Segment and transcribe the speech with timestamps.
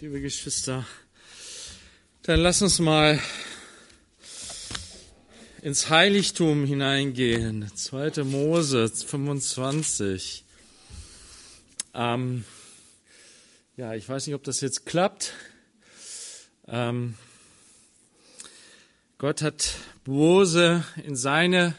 [0.00, 0.86] liebe Geschwister.
[2.22, 3.20] Dann lass uns mal
[5.60, 7.70] ins Heiligtum hineingehen.
[7.74, 8.24] 2.
[8.24, 10.42] Mose 25.
[11.92, 12.44] Ähm,
[13.76, 15.34] ja, ich weiß nicht, ob das jetzt klappt.
[16.66, 17.14] Ähm,
[19.18, 19.74] Gott hat
[20.06, 21.74] Mose in seine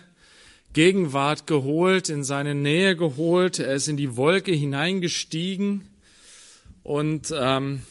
[0.74, 3.58] Gegenwart geholt, in seine Nähe geholt.
[3.58, 5.88] Er ist in die Wolke hineingestiegen
[6.84, 7.82] und ähm,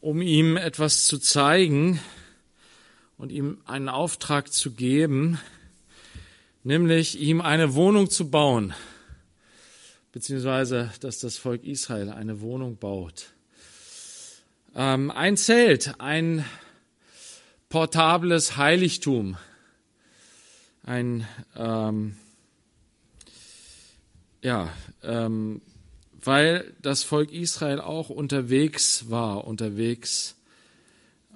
[0.00, 2.00] um ihm etwas zu zeigen
[3.16, 5.40] und ihm einen Auftrag zu geben,
[6.62, 8.74] nämlich ihm eine Wohnung zu bauen,
[10.12, 13.32] beziehungsweise dass das Volk Israel eine Wohnung baut.
[14.74, 16.44] Ähm, ein Zelt, ein
[17.68, 19.36] portables Heiligtum,
[20.84, 22.16] ein ähm,
[24.42, 24.72] ja,
[25.02, 25.60] ähm,
[26.24, 30.34] weil das Volk Israel auch unterwegs war, unterwegs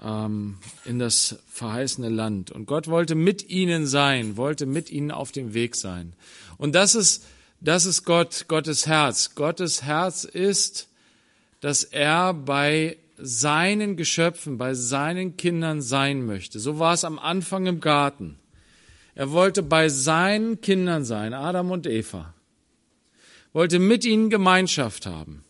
[0.02, 2.50] ähm, in das verheißene Land.
[2.50, 6.14] Und Gott wollte mit ihnen sein, wollte mit ihnen auf dem Weg sein.
[6.58, 7.24] Und das ist,
[7.60, 9.34] das ist Gott, Gottes Herz.
[9.34, 10.88] Gottes Herz ist,
[11.60, 16.58] dass er bei seinen Geschöpfen, bei seinen Kindern sein möchte.
[16.58, 18.36] So war es am Anfang im Garten.
[19.14, 22.34] Er wollte bei seinen Kindern sein, Adam und Eva
[23.52, 25.44] wollte mit ihnen Gemeinschaft haben,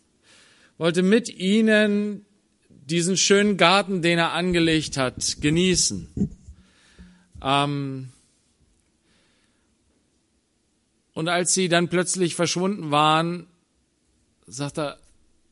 [0.77, 2.25] wollte mit ihnen
[2.69, 6.09] diesen schönen Garten, den er angelegt hat, genießen.
[7.41, 8.11] Ähm
[11.13, 13.47] und als sie dann plötzlich verschwunden waren,
[14.47, 14.99] sagt er,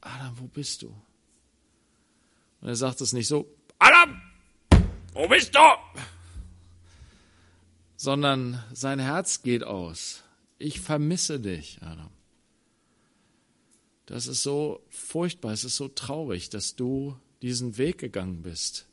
[0.01, 0.87] Adam, wo bist du?
[2.61, 3.47] Und er sagt es nicht so,
[3.79, 4.21] Adam,
[5.13, 5.59] wo bist du?
[7.95, 10.23] Sondern sein Herz geht aus.
[10.57, 12.09] Ich vermisse dich, Adam.
[14.11, 18.85] Das ist so furchtbar, es ist so traurig, dass du diesen Weg gegangen bist,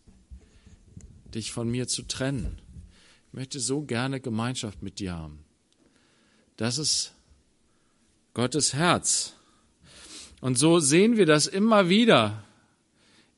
[1.35, 2.61] dich von mir zu trennen.
[3.27, 5.41] Ich möchte so gerne Gemeinschaft mit dir haben.
[6.57, 7.15] Das ist
[8.33, 9.35] Gottes Herz.
[10.41, 12.45] Und so sehen wir das immer wieder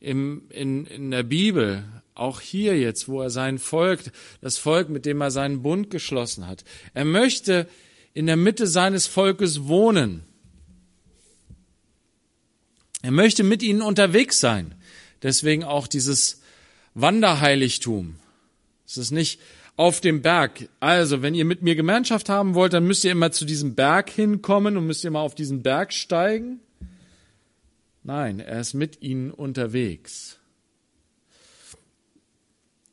[0.01, 1.83] im, in, in der Bibel,
[2.13, 4.01] auch hier jetzt, wo er sein Volk,
[4.43, 6.63] das Volk, mit dem er seinen Bund geschlossen hat.
[6.93, 7.67] Er möchte
[8.13, 10.25] in der Mitte seines Volkes wohnen.
[13.03, 14.75] Er möchte mit ihnen unterwegs sein.
[15.23, 16.43] Deswegen auch dieses
[16.95, 18.17] Wanderheiligtum.
[18.87, 19.41] Es ist nicht
[19.77, 20.69] auf dem Berg.
[20.81, 24.11] Also, wenn ihr mit mir Gemeinschaft haben wollt, dann müsst ihr immer zu diesem Berg
[24.11, 26.61] hinkommen und müsst ihr mal auf diesen Berg steigen.
[28.03, 30.39] Nein, er ist mit ihnen unterwegs.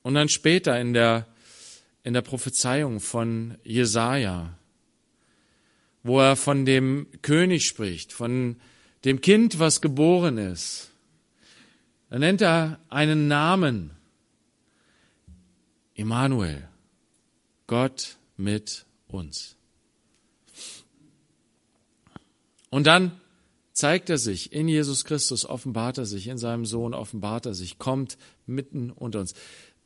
[0.02, 1.28] Und dann später in der,
[2.04, 4.58] in der Prophezeiung von Jesaja,
[6.04, 8.58] wo er von dem König spricht, von
[9.08, 10.92] dem Kind, was geboren ist.
[12.10, 13.92] Da nennt er einen Namen.
[15.94, 16.68] Immanuel.
[17.68, 19.56] Gott mit uns.
[22.70, 23.20] Und dann
[23.72, 27.80] zeigt er sich in Jesus Christus, offenbart er sich, in seinem Sohn offenbart er sich,
[27.80, 29.36] kommt mitten unter uns.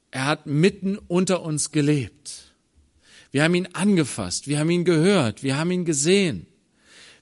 [0.09, 2.53] Er hat mitten unter uns gelebt.
[3.31, 6.47] Wir haben ihn angefasst, wir haben ihn gehört, wir haben ihn gesehen.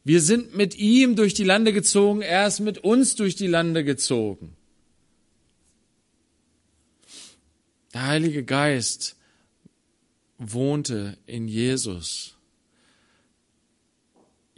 [0.10, 3.84] Wir sind mit ihm durch die Lande gezogen, er ist mit uns durch die Lande
[3.84, 4.56] gezogen.
[7.94, 9.18] Der Heilige Geist
[10.40, 12.36] wohnte in Jesus.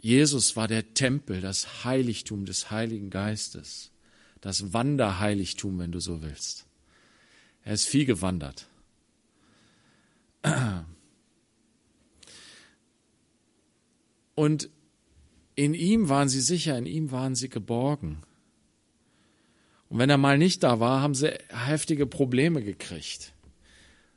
[0.00, 3.90] Jesus war der Tempel, das Heiligtum des Heiligen Geistes,
[4.40, 6.64] das Wanderheiligtum, wenn du so willst.
[7.62, 8.68] Er ist viel gewandert.
[14.34, 14.70] Und
[15.54, 18.22] in ihm waren sie sicher, in ihm waren sie geborgen.
[19.88, 23.32] Und wenn er mal nicht da war, haben sie heftige Probleme gekriegt.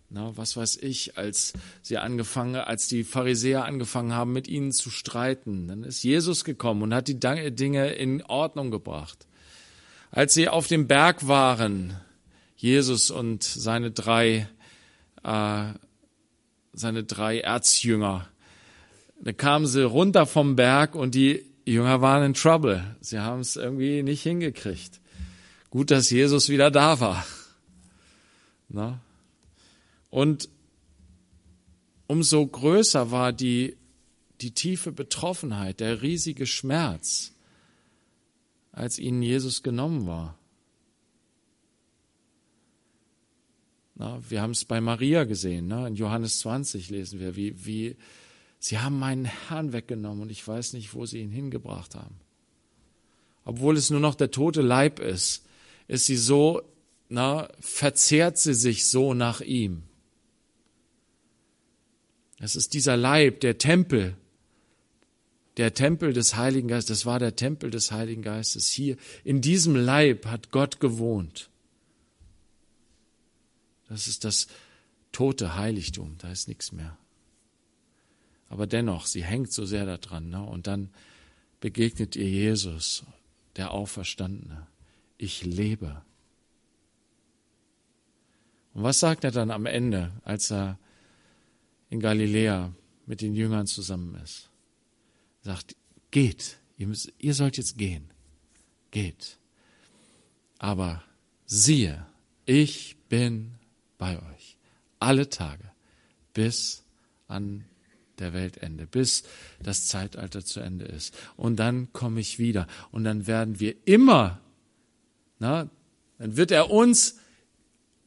[0.10, 4.90] Na, was weiß ich, als sie angefangen, als die Pharisäer angefangen haben, mit ihnen zu
[4.90, 9.28] streiten, dann ist Jesus gekommen und hat die Dinge in Ordnung gebracht.
[10.12, 12.00] Als sie auf dem Berg waren,
[12.56, 14.48] Jesus und seine drei,
[15.24, 15.74] äh,
[16.72, 18.30] seine drei Erzjünger,
[19.22, 22.96] da kamen sie runter vom Berg und die Jünger waren in Trouble.
[23.02, 25.00] Sie haben es irgendwie nicht hingekriegt.
[25.70, 27.26] Gut, dass Jesus wieder da war.
[28.70, 29.00] Na?
[30.10, 30.50] Und
[32.08, 33.76] umso größer war die,
[34.42, 37.34] die tiefe Betroffenheit, der riesige Schmerz,
[38.72, 40.38] als ihnen Jesus genommen war.
[43.96, 45.88] Na, wir haben es bei Maria gesehen, ne?
[45.88, 47.96] in Johannes 20 lesen wir, wie, wie
[48.66, 52.16] Sie haben meinen Herrn weggenommen und ich weiß nicht, wo sie ihn hingebracht haben.
[53.44, 55.46] Obwohl es nur noch der tote Leib ist,
[55.88, 56.64] ist sie so,
[57.08, 59.84] na, verzehrt sie sich so nach ihm.
[62.40, 64.18] Es ist dieser Leib, der Tempel,
[65.58, 68.72] der Tempel des Heiligen Geistes, das war der Tempel des Heiligen Geistes.
[68.72, 71.52] Hier, in diesem Leib hat Gott gewohnt.
[73.90, 74.48] Das ist das
[75.12, 76.98] tote Heiligtum, da ist nichts mehr.
[78.50, 80.30] Aber dennoch, sie hängt so sehr daran.
[80.30, 80.42] Ne?
[80.44, 80.90] Und dann
[81.60, 83.04] begegnet ihr Jesus,
[83.56, 84.68] der Auferstandene.
[85.18, 86.02] Ich lebe.
[88.74, 90.78] Und was sagt er dann am Ende, als er
[91.90, 92.74] in Galiläa
[93.06, 94.50] mit den Jüngern zusammen ist?
[95.44, 95.76] Er sagt,
[96.12, 98.12] geht, ihr, müsst, ihr sollt jetzt gehen.
[98.92, 99.38] Geht.
[100.60, 101.04] Aber
[101.46, 102.06] siehe,
[102.46, 103.56] ich bin
[103.98, 104.58] bei euch
[105.00, 105.72] alle Tage
[106.34, 106.84] bis
[107.28, 107.66] an
[108.20, 109.24] der Weltende, bis
[109.62, 111.14] das Zeitalter zu Ende ist.
[111.36, 114.40] Und dann komme ich wieder und dann werden wir immer,
[115.40, 115.70] na,
[116.18, 117.20] dann wird er uns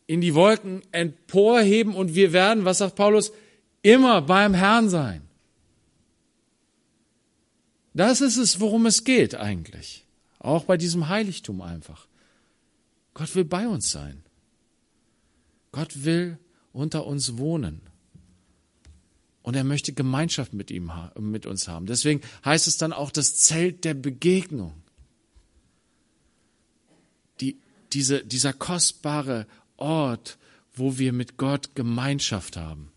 [0.06, 3.32] in die Wolken emporheben und wir werden, was sagt Paulus,
[3.82, 5.22] immer beim Herrn sein.
[7.94, 10.06] Das ist es, worum es geht eigentlich.
[10.38, 12.06] Auch bei diesem Heiligtum einfach.
[13.12, 14.22] Gott will bei uns sein.
[15.72, 16.38] Gott will
[16.72, 17.87] unter uns wohnen.
[19.48, 21.86] Und er möchte Gemeinschaft mit ihm, mit uns haben.
[21.86, 24.74] Deswegen heißt es dann auch das Zelt der Begegnung.
[27.40, 27.56] Die,
[27.94, 29.46] diese, dieser kostbare
[29.78, 30.36] Ort,
[30.74, 32.92] wo wir mit Gott Gemeinschaft haben.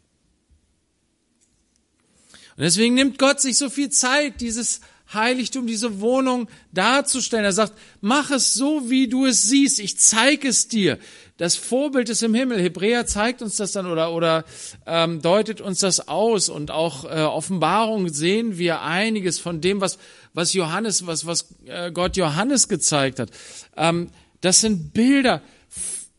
[2.57, 4.81] Und deswegen nimmt Gott sich so viel Zeit, dieses
[5.13, 7.45] Heiligtum, diese Wohnung darzustellen.
[7.45, 9.79] Er sagt, mach es so, wie du es siehst.
[9.79, 10.97] Ich zeige es dir.
[11.37, 12.61] Das Vorbild ist im Himmel.
[12.61, 14.45] Hebräer zeigt uns das dann oder, oder
[14.85, 16.49] ähm, deutet uns das aus.
[16.49, 19.97] Und auch äh, Offenbarung sehen wir einiges von dem, was,
[20.33, 23.31] was Johannes, was, was äh, Gott Johannes gezeigt hat.
[23.75, 24.11] Ähm,
[24.41, 25.41] das sind Bilder,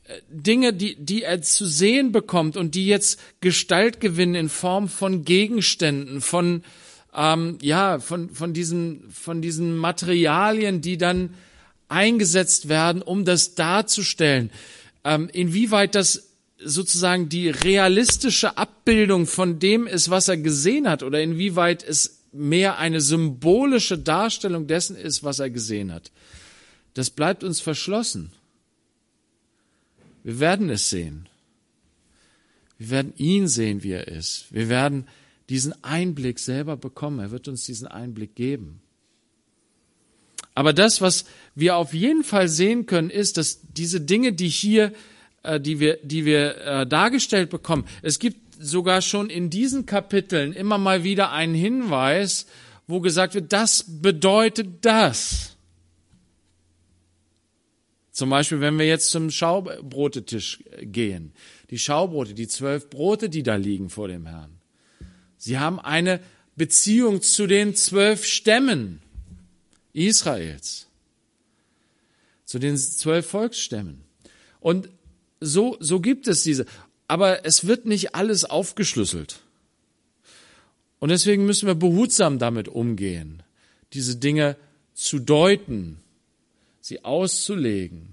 [0.05, 4.89] äh, Dinge, die, die er zu sehen bekommt und die jetzt Gestalt gewinnen in Form
[4.89, 6.65] von Gegenständen, von
[7.15, 11.35] ähm, ja, von, von, diesen, von diesen Materialien, die dann
[11.89, 14.51] eingesetzt werden, um das darzustellen.
[15.05, 16.31] Ähm, inwieweit das
[16.65, 22.79] sozusagen die realistische Abbildung von dem ist, was er gesehen hat, oder inwieweit es mehr
[22.79, 26.11] eine symbolische Darstellung dessen ist, was er gesehen hat.
[26.95, 28.33] Das bleibt uns verschlossen.
[30.25, 31.29] Wir werden es sehen.
[32.79, 34.47] Wir werden ihn sehen, wie er ist.
[34.51, 35.07] Wir werden
[35.49, 37.19] diesen Einblick selber bekommen.
[37.19, 38.81] Er wird uns diesen Einblick geben.
[40.55, 41.25] Aber das, was
[41.55, 44.93] wir auf jeden Fall sehen können, ist, dass diese Dinge, die hier,
[45.43, 50.53] äh, die wir, die wir äh, dargestellt bekommen, es gibt sogar schon in diesen Kapiteln
[50.53, 52.47] immer mal wieder einen Hinweis,
[52.87, 55.57] wo gesagt wird, das bedeutet das.
[58.13, 61.33] Zum Beispiel, wenn wir jetzt zum Schaubrotetisch gehen.
[61.71, 64.62] Die Schaubrote, die zwölf Brote, die da liegen vor dem Herrn.
[65.45, 66.21] Sie haben eine
[66.55, 69.03] Beziehung zu den zwölf Stämmen
[69.93, 70.87] Israels,
[72.45, 74.05] zu den zwölf Volksstämmen.
[74.61, 74.89] Und
[75.41, 76.65] so, so gibt es diese.
[77.09, 79.41] Aber es wird nicht alles aufgeschlüsselt.
[81.01, 83.43] Und deswegen müssen wir behutsam damit umgehen,
[83.95, 84.57] diese Dinge
[84.95, 85.99] zu deuten,
[86.81, 88.12] sie auszulegen,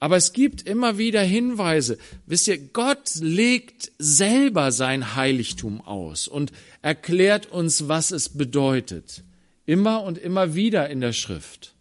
[0.00, 1.98] aber es gibt immer wieder Hinweise.
[2.26, 9.22] Wisst ihr, Gott legt selber sein Heiligtum aus und erklärt uns, was es bedeutet.
[9.66, 11.74] Immer und immer wieder in der Schrift.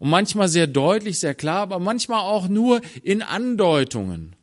[0.00, 4.34] Und manchmal sehr deutlich, sehr klar, aber manchmal auch nur in Andeutungen.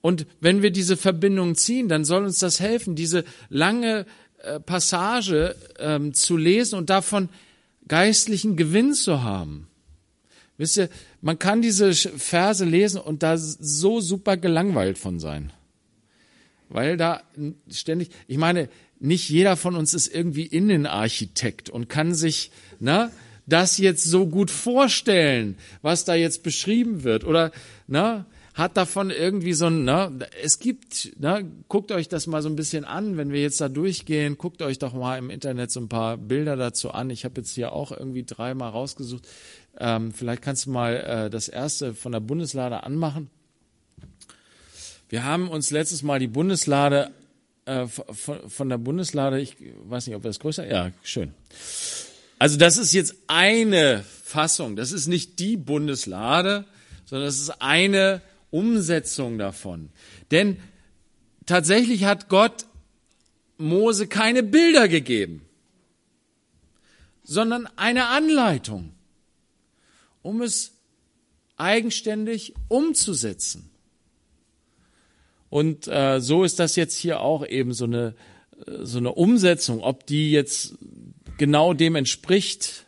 [0.00, 4.06] Und wenn wir diese Verbindung ziehen, dann soll uns das helfen, diese lange
[4.38, 7.28] äh, Passage ähm, zu lesen und davon
[7.86, 9.67] geistlichen Gewinn zu haben.
[10.58, 10.88] Wisst ihr,
[11.22, 15.52] man kann diese Verse lesen und da so super gelangweilt von sein.
[16.68, 17.22] Weil da
[17.70, 18.68] ständig, ich meine,
[19.00, 22.50] nicht jeder von uns ist irgendwie Innenarchitekt und kann sich,
[22.80, 23.10] na,
[23.46, 27.52] das jetzt so gut vorstellen, was da jetzt beschrieben wird oder,
[27.86, 28.26] na,
[28.58, 32.56] hat davon irgendwie so ein, ne, es gibt, ne, guckt euch das mal so ein
[32.56, 35.88] bisschen an, wenn wir jetzt da durchgehen, guckt euch doch mal im Internet so ein
[35.88, 37.08] paar Bilder dazu an.
[37.08, 39.28] Ich habe jetzt hier auch irgendwie dreimal rausgesucht.
[39.78, 43.30] Ähm, vielleicht kannst du mal äh, das erste von der Bundeslade anmachen.
[45.08, 47.12] Wir haben uns letztes Mal die Bundeslade
[47.64, 51.32] äh, von, von der Bundeslade, ich weiß nicht, ob das größer, ja, schön.
[52.40, 54.74] Also das ist jetzt eine Fassung.
[54.74, 56.64] Das ist nicht die Bundeslade,
[57.04, 59.90] sondern das ist eine Umsetzung davon.
[60.30, 60.58] Denn
[61.46, 62.66] tatsächlich hat Gott
[63.58, 65.42] Mose keine Bilder gegeben,
[67.24, 68.92] sondern eine Anleitung.
[70.22, 70.74] um es
[71.56, 73.70] eigenständig umzusetzen.
[75.50, 78.14] Und äh, so ist das jetzt hier auch eben so eine,
[78.82, 80.76] so eine Umsetzung, ob die jetzt
[81.38, 82.84] genau dem entspricht.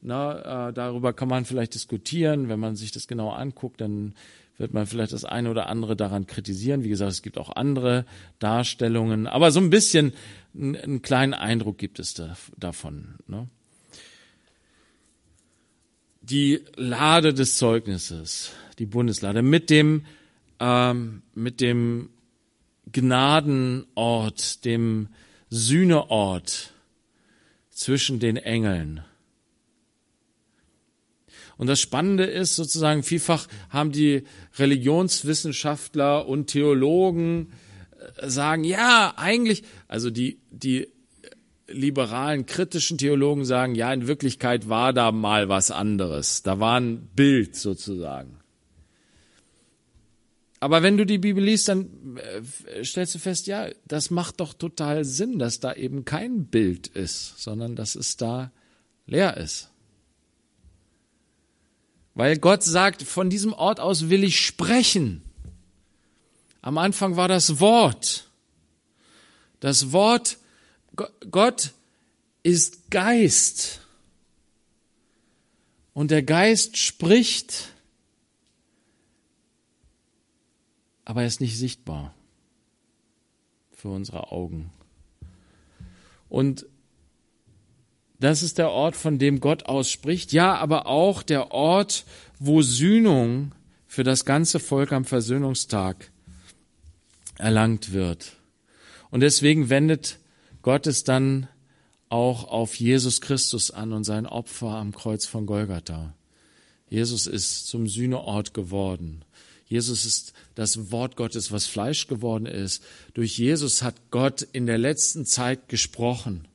[0.00, 2.48] Na, äh, darüber kann man vielleicht diskutieren.
[2.48, 4.14] Wenn man sich das genau anguckt, dann
[4.58, 6.84] wird man vielleicht das eine oder andere daran kritisieren.
[6.84, 8.04] Wie gesagt, es gibt auch andere
[8.38, 10.12] Darstellungen, aber so ein bisschen
[10.54, 13.14] einen kleinen Eindruck gibt es da, davon.
[13.26, 13.48] Ne?
[16.20, 20.04] Die Lade des Zeugnisses, die Bundeslade mit dem
[20.60, 22.10] ähm, mit dem
[22.90, 25.08] Gnadenort, dem
[25.50, 26.72] Sühneort
[27.70, 29.04] zwischen den Engeln.
[31.56, 34.24] Und das Spannende ist sozusagen, vielfach haben die
[34.58, 37.52] Religionswissenschaftler und Theologen
[38.20, 40.88] äh, sagen, ja, eigentlich, also die, die
[41.68, 46.42] liberalen, kritischen Theologen sagen, ja, in Wirklichkeit war da mal was anderes.
[46.42, 48.38] Da war ein Bild sozusagen.
[50.60, 54.54] Aber wenn du die Bibel liest, dann äh, stellst du fest, ja, das macht doch
[54.54, 58.50] total Sinn, dass da eben kein Bild ist, sondern dass es da
[59.06, 59.70] leer ist.
[62.18, 65.22] Weil Gott sagt, von diesem Ort aus will ich sprechen.
[66.62, 68.28] Am Anfang war das Wort.
[69.60, 70.38] Das Wort,
[71.30, 71.74] Gott
[72.42, 73.82] ist Geist.
[75.94, 77.72] Und der Geist spricht,
[81.04, 82.16] aber er ist nicht sichtbar
[83.70, 84.72] für unsere Augen.
[86.28, 86.66] Und
[88.20, 90.32] das ist der Ort, von dem Gott ausspricht.
[90.32, 92.04] Ja, aber auch der Ort,
[92.38, 93.52] wo Sühnung
[93.86, 96.10] für das ganze Volk am Versöhnungstag
[97.36, 98.32] erlangt wird.
[99.10, 100.18] Und deswegen wendet
[100.62, 101.48] Gott es dann
[102.08, 106.14] auch auf Jesus Christus an und sein Opfer am Kreuz von Golgatha.
[106.88, 109.24] Jesus ist zum Sühneort geworden.
[109.66, 112.82] Jesus ist das Wort Gottes, was Fleisch geworden ist.
[113.12, 116.48] Durch Jesus hat Gott in der letzten Zeit gesprochen.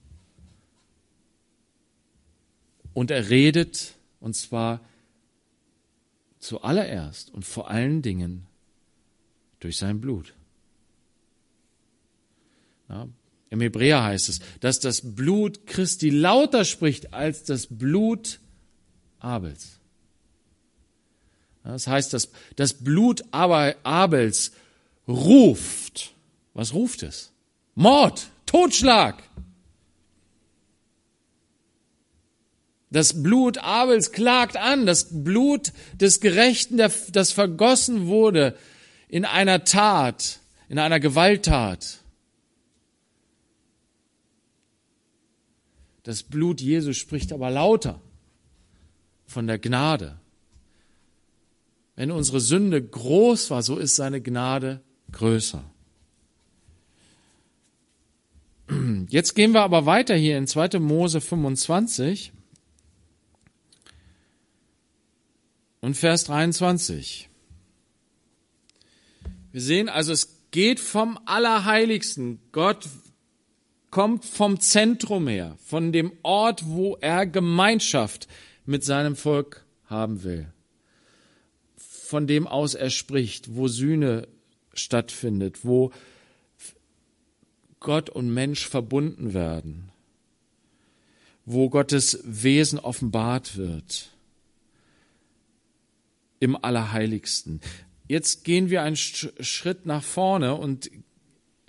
[2.94, 4.82] Und er redet, und zwar
[6.40, 8.46] zuallererst und vor allen Dingen
[9.60, 10.34] durch sein Blut.
[12.90, 13.08] Ja,
[13.50, 18.40] Im Hebräer heißt es, dass das Blut Christi lauter spricht als das Blut
[19.20, 19.80] Abels.
[21.64, 24.52] Das heißt, dass das Blut Abels
[25.08, 26.14] ruft.
[26.54, 27.32] Was ruft es?
[27.74, 29.24] Mord, Totschlag.
[32.94, 38.56] Das Blut Abels klagt an, das Blut des Gerechten, das vergossen wurde
[39.08, 42.04] in einer Tat, in einer Gewalttat.
[46.04, 48.00] Das Blut Jesu spricht aber lauter
[49.26, 50.20] von der Gnade.
[51.96, 54.82] Wenn unsere Sünde groß war, so ist seine Gnade
[55.12, 55.64] größer.
[59.10, 60.78] Jetzt gehen wir aber weiter hier in 2.
[60.78, 62.34] Mose 25.
[65.84, 67.28] und Vers 23.
[69.52, 72.40] Wir sehen also, es geht vom Allerheiligsten.
[72.54, 72.88] Gott
[73.92, 78.30] kommt vom Zentrum her, von dem Ort, wo er Gemeinschaft
[78.66, 80.48] mit seinem Volk haben will.
[81.76, 84.30] Von dem aus er spricht, wo Sühne
[84.74, 85.92] stattfindet, wo
[87.82, 89.92] Gott und Mensch verbunden werden,
[91.46, 94.13] wo Gottes Wesen offenbart wird
[96.44, 97.62] im Allerheiligsten.
[98.06, 100.92] Jetzt gehen wir einen Schritt nach vorne und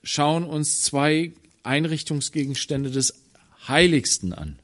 [0.02, 3.22] schauen uns zwei Einrichtungsgegenstände des
[3.68, 4.58] Heiligsten an,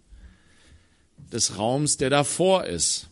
[1.33, 3.07] des Raums, der davor ist.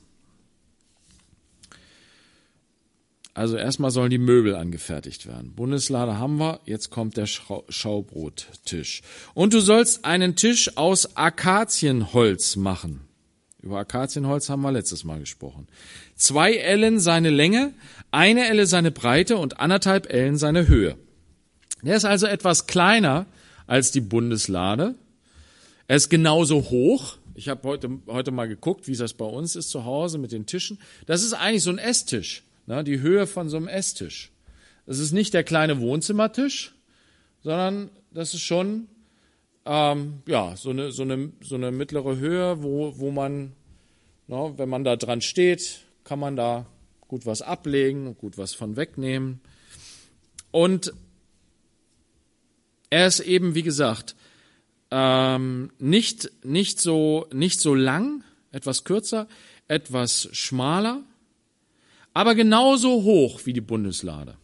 [3.33, 5.55] Also erstmal sollen die Möbel angefertigt werden.
[5.55, 9.03] Bundeslade haben wir, jetzt kommt der Schaubrottisch.
[9.35, 13.08] Und du sollst einen Tisch aus Akazienholz machen.
[13.61, 15.67] Über Akazienholz haben wir letztes Mal gesprochen.
[16.15, 17.75] Zwei Ellen seine Länge,
[18.13, 20.97] eine Elle seine Breite und anderthalb Ellen seine Höhe.
[21.83, 23.27] Der ist also etwas kleiner
[23.67, 24.95] als die Bundeslade.
[25.89, 27.17] Er ist genauso hoch.
[27.35, 30.47] Ich habe heute, heute mal geguckt, wie das bei uns ist zu Hause mit den
[30.47, 30.79] Tischen.
[31.07, 34.31] Das ist eigentlich so ein Esstisch, ne, die Höhe von so einem Esstisch.
[34.87, 36.75] Das ist nicht der kleine Wohnzimmertisch,
[37.43, 38.89] sondern das ist schon
[39.69, 43.53] ähm, ja, so eine, so, eine, so eine mittlere Höhe, wo, wo man,
[44.27, 46.67] na, wenn man da dran steht, kann man da
[47.07, 49.41] gut was ablegen und gut was von wegnehmen.
[50.51, 50.95] Und
[52.89, 54.17] er ist eben, wie gesagt,
[54.91, 59.29] ähm, nicht, nicht, so, nicht so lang, etwas kürzer.
[59.69, 61.03] etwas schmaler,
[62.15, 64.37] aber genauso hoch wie die Bundeslade.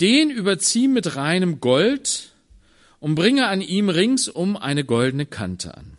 [0.00, 2.32] Den überzieh mit reinem Gold
[3.06, 5.96] und bringe an ihm ringsum eine goldene Kante an.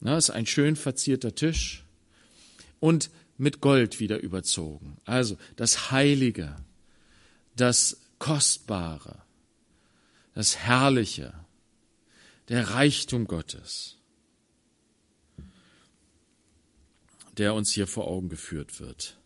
[0.00, 1.84] Das ist ein schön verzierter Tisch
[2.80, 4.96] und mit Gold wieder überzogen.
[5.04, 6.56] Also das Heilige,
[7.54, 9.22] das Kostbare,
[10.34, 11.32] das Herrliche,
[12.48, 13.98] der Reichtum Gottes,
[17.38, 19.16] der uns hier vor Augen geführt wird.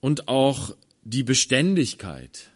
[0.00, 0.74] Und auch
[1.04, 2.49] die Beständigkeit.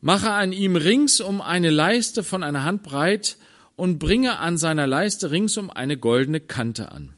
[0.00, 3.36] Mache an ihm ringsum eine Leiste von einer Hand breit
[3.74, 7.14] und bringe an seiner Leiste ringsum eine goldene Kante an.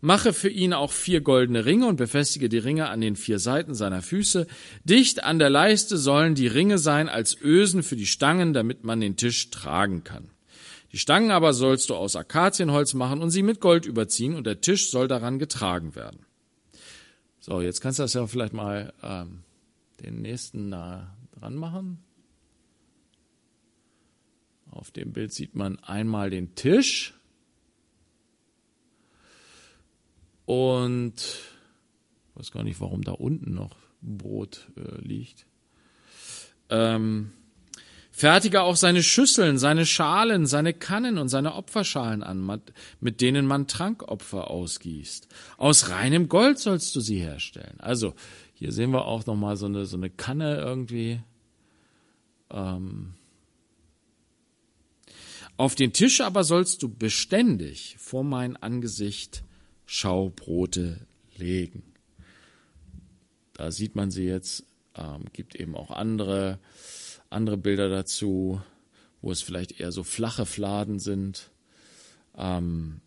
[0.00, 3.72] Mache für ihn auch vier goldene Ringe und befestige die Ringe an den vier Seiten
[3.72, 4.48] seiner Füße.
[4.82, 9.00] Dicht an der Leiste sollen die Ringe sein als Ösen für die Stangen, damit man
[9.00, 10.30] den Tisch tragen kann.
[10.90, 14.60] Die Stangen aber sollst du aus Akazienholz machen und sie mit Gold überziehen und der
[14.60, 16.26] Tisch soll daran getragen werden.
[17.38, 19.44] So, jetzt kannst du das ja vielleicht mal ähm,
[20.04, 21.98] den nächsten nah dran machen.
[24.70, 27.14] Auf dem Bild sieht man einmal den Tisch
[30.44, 35.46] Und ich weiß gar nicht, warum da unten noch Brot äh, liegt.
[36.68, 37.32] Ähm,
[38.10, 42.60] fertige auch seine Schüsseln, seine Schalen, seine Kannen und seine Opferschalen an,
[43.00, 45.28] mit denen man Trankopfer ausgießt.
[45.56, 47.78] Aus reinem Gold sollst du sie herstellen.
[47.78, 48.14] Also
[48.54, 51.22] hier sehen wir auch noch mal so eine so eine Kanne irgendwie.
[52.52, 53.14] Ähm,
[55.56, 59.44] auf den Tisch aber sollst du beständig vor mein Angesicht
[59.86, 61.06] Schaubrote
[61.36, 61.82] legen.
[63.54, 64.64] Da sieht man sie jetzt,
[64.96, 66.58] ähm, gibt eben auch andere,
[67.30, 68.60] andere Bilder dazu,
[69.20, 71.50] wo es vielleicht eher so flache Fladen sind.
[72.36, 73.00] Ähm,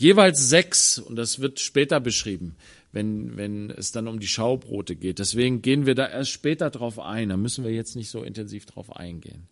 [0.00, 2.56] jeweils sechs, und das wird später beschrieben,
[2.90, 5.18] wenn, wenn es dann um die Schaubrote geht.
[5.18, 7.28] Deswegen gehen wir da erst später drauf ein.
[7.28, 9.46] Da müssen wir jetzt nicht so intensiv drauf eingehen.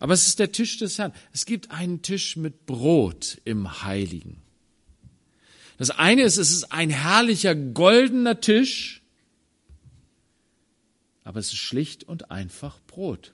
[0.00, 1.12] Aber es ist der Tisch des Herrn.
[1.32, 4.42] Es gibt einen Tisch mit Brot im Heiligen.
[5.76, 9.02] Das eine ist, es ist ein herrlicher goldener Tisch,
[11.22, 13.32] aber es ist schlicht und einfach Brot.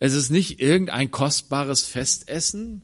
[0.00, 2.82] Es ist nicht irgendein kostbares Festessen,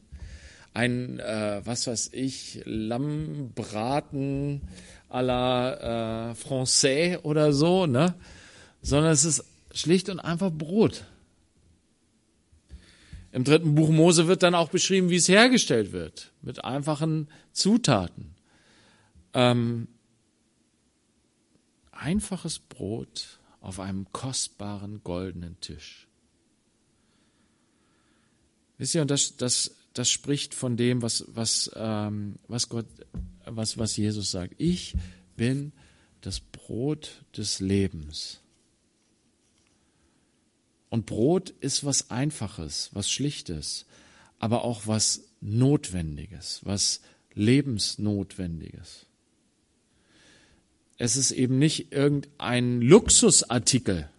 [0.73, 4.61] ein, äh, was weiß ich, Lammbraten
[5.09, 8.15] à la äh, Français oder so, ne?
[8.81, 11.05] Sondern es ist schlicht und einfach Brot.
[13.31, 18.35] Im dritten Buch Mose wird dann auch beschrieben, wie es hergestellt wird, mit einfachen Zutaten.
[19.33, 19.87] Ähm,
[21.91, 26.07] einfaches Brot auf einem kostbaren goldenen Tisch.
[28.77, 32.85] Wisst ihr, und das, das, das spricht von dem, was, was, ähm, was Gott,
[33.45, 34.55] was, was Jesus sagt.
[34.57, 34.95] Ich
[35.35, 35.73] bin
[36.21, 38.39] das Brot des Lebens.
[40.89, 43.85] Und Brot ist was Einfaches, was Schlichtes,
[44.39, 47.01] aber auch was Notwendiges, was
[47.33, 49.05] Lebensnotwendiges.
[50.97, 54.09] Es ist eben nicht irgendein Luxusartikel,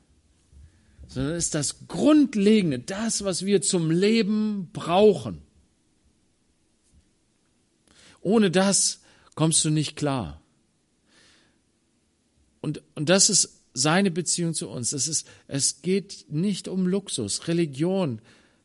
[1.07, 5.43] sondern es ist das Grundlegende, das, was wir zum Leben brauchen.
[8.23, 9.01] Ohne das
[9.35, 10.41] kommst du nicht klar.
[12.61, 14.93] Und, und das ist seine Beziehung zu uns.
[14.93, 17.49] Es ist, es geht nicht um Luxus.
[17.49, 18.21] Religion,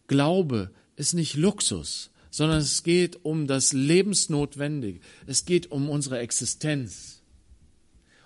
[0.08, 5.00] Glaube ist nicht Luxus, sondern es geht um das Lebensnotwendige.
[5.26, 7.22] Es geht um unsere Existenz.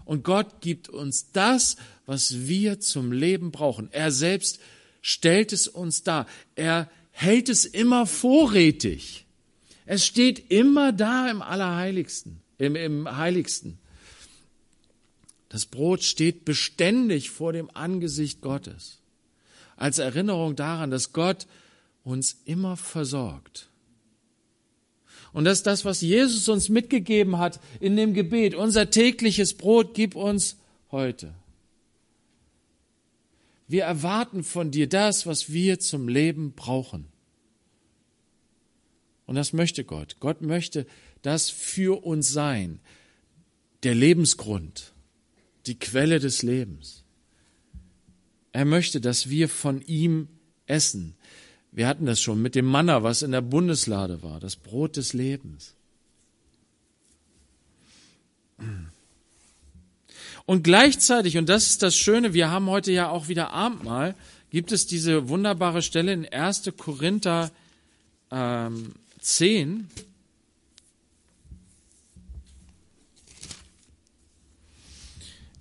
[0.04, 3.90] Und Gott gibt uns das, was wir zum Leben brauchen.
[3.92, 4.60] Er selbst
[5.02, 6.28] stellt es uns dar.
[6.56, 9.26] Er hält es immer vorrätig.
[9.92, 13.78] Es steht immer da im Allerheiligsten, im, im Heiligsten.
[15.50, 19.00] Das Brot steht beständig vor dem Angesicht Gottes.
[19.76, 21.46] Als Erinnerung daran, dass Gott
[22.06, 23.68] uns immer versorgt.
[25.34, 28.56] Und das ist das, was Jesus uns mitgegeben hat in dem Gebet.
[28.56, 30.56] Unser tägliches Brot gib uns
[30.90, 31.34] heute.
[33.68, 37.12] Wir erwarten von dir das, was wir zum Leben brauchen.
[39.32, 40.18] Und das möchte Gott.
[40.20, 40.86] Gott möchte
[41.22, 42.82] das für uns sein.
[43.84, 44.92] Der Lebensgrund
[45.68, 47.06] die Quelle des Lebens.
[48.52, 50.28] Er möchte, dass wir von ihm
[50.66, 51.16] essen.
[51.72, 55.14] Wir hatten das schon mit dem Manna, was in der Bundeslade war, das Brot des
[55.14, 55.76] Lebens.
[60.46, 64.14] Und gleichzeitig, und das ist das Schöne, wir haben heute ja auch wieder Abendmahl
[64.50, 66.74] gibt es diese wunderbare Stelle in 1.
[66.78, 67.50] Korinther
[68.30, 69.88] ähm, 10.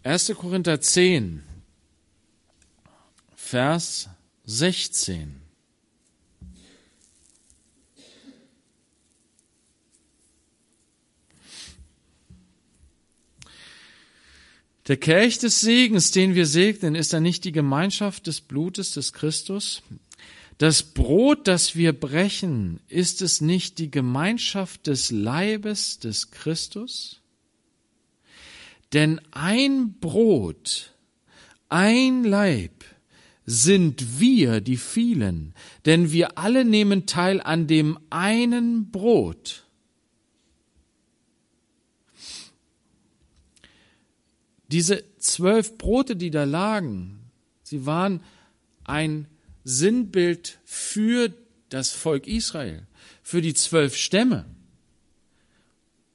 [0.03, 1.43] Erste Korinther 10,
[3.37, 4.09] Vers
[4.47, 5.43] 16.
[14.89, 19.13] Der Kelch des Segens, den wir segnen, ist er nicht die Gemeinschaft des Blutes des
[19.13, 19.83] Christus?
[20.61, 27.23] Das Brot, das wir brechen, ist es nicht die Gemeinschaft des Leibes des Christus?
[28.93, 30.93] Denn ein Brot,
[31.71, 32.85] ein Leib
[33.47, 35.55] sind wir, die vielen,
[35.87, 39.65] denn wir alle nehmen teil an dem einen Brot.
[44.69, 47.31] Diese zwölf Brote, die da lagen,
[47.63, 48.23] sie waren
[48.85, 49.27] ein
[49.79, 51.33] Sinnbild für
[51.69, 52.87] das Volk Israel,
[53.23, 54.45] für die zwölf Stämme.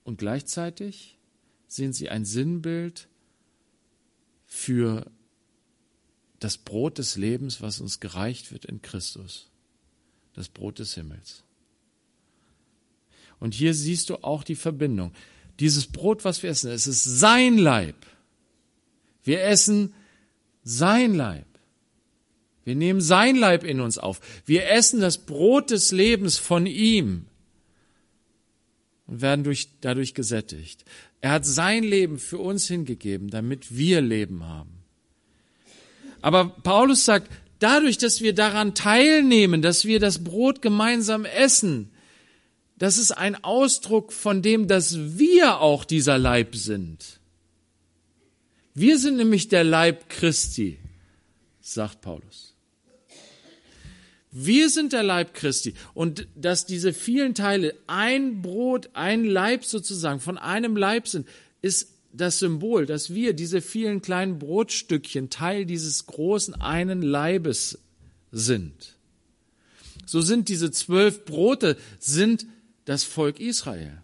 [0.03, 1.17] Und gleichzeitig
[1.67, 3.07] sind sie ein Sinnbild
[4.45, 5.09] für
[6.39, 9.49] das Brot des Lebens, was uns gereicht wird in Christus,
[10.33, 11.43] das Brot des Himmels.
[13.39, 15.13] Und hier siehst du auch die Verbindung.
[15.59, 18.05] Dieses Brot, was wir essen, es ist sein Leib.
[19.23, 19.93] Wir essen
[20.63, 21.47] sein Leib.
[22.65, 24.19] Wir nehmen sein Leib in uns auf.
[24.45, 27.27] Wir essen das Brot des Lebens von ihm
[29.05, 30.83] und werden durch, dadurch gesättigt.
[31.21, 34.83] Er hat sein Leben für uns hingegeben, damit wir Leben haben.
[36.21, 41.91] Aber Paulus sagt, dadurch, dass wir daran teilnehmen, dass wir das Brot gemeinsam essen,
[42.77, 47.19] das ist ein Ausdruck von dem, dass wir auch dieser Leib sind.
[48.73, 50.79] Wir sind nämlich der Leib Christi,
[51.61, 52.54] sagt Paulus.
[54.37, 55.75] Wir sind der Leib Christi.
[55.93, 61.25] Und dass diese vielen Teile ein Brot, ein Leib sozusagen von einem Leib sind,
[61.61, 67.79] ist das Symbol, dass wir, diese vielen kleinen Brotstückchen, Teil dieses großen einen Leibes
[68.33, 68.97] sind.
[70.05, 72.45] So sind diese zwölf Brote, sind
[72.83, 74.03] das Volk Israel.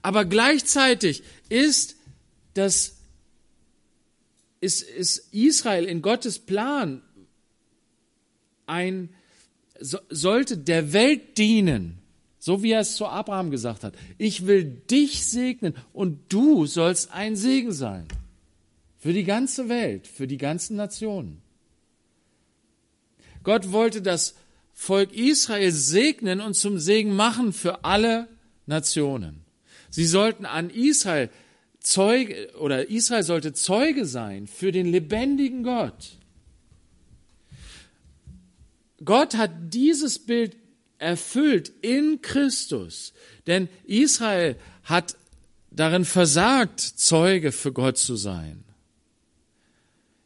[0.00, 1.96] Aber gleichzeitig ist
[2.54, 2.96] das
[4.60, 7.02] ist, ist Israel in Gottes Plan
[8.66, 9.10] ein,
[9.82, 11.98] so, sollte der Welt dienen,
[12.38, 13.94] so wie er es zu Abraham gesagt hat.
[14.18, 18.06] Ich will dich segnen und du sollst ein Segen sein.
[18.98, 21.42] Für die ganze Welt, für die ganzen Nationen.
[23.42, 24.34] Gott wollte das
[24.72, 28.28] Volk Israel segnen und zum Segen machen für alle
[28.66, 29.44] Nationen.
[29.90, 31.30] Sie sollten an Israel
[31.80, 36.18] Zeuge oder Israel sollte Zeuge sein für den lebendigen Gott.
[39.04, 40.56] Gott hat dieses Bild
[40.98, 43.12] erfüllt in Christus,
[43.46, 45.16] denn Israel hat
[45.70, 48.64] darin versagt, Zeuge für Gott zu sein.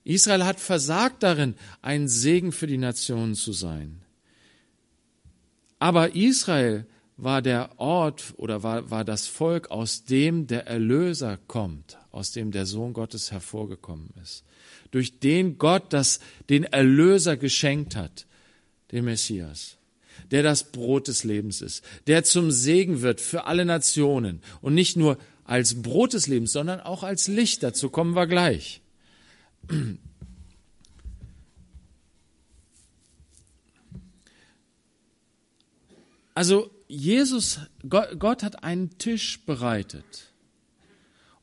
[0.05, 4.03] Israel hat versagt darin, ein Segen für die Nationen zu sein.
[5.79, 6.87] Aber Israel
[7.17, 12.51] war der Ort oder war, war das Volk, aus dem der Erlöser kommt, aus dem
[12.51, 14.45] der Sohn Gottes hervorgekommen ist,
[14.91, 18.27] durch den Gott das, den Erlöser geschenkt hat,
[18.97, 19.77] den Messias,
[20.31, 24.97] der das Brot des Lebens ist, der zum Segen wird für alle Nationen und nicht
[24.97, 27.63] nur als Brot des Lebens, sondern auch als Licht.
[27.63, 28.81] Dazu kommen wir gleich.
[36.35, 40.33] Also Jesus, Gott hat einen Tisch bereitet.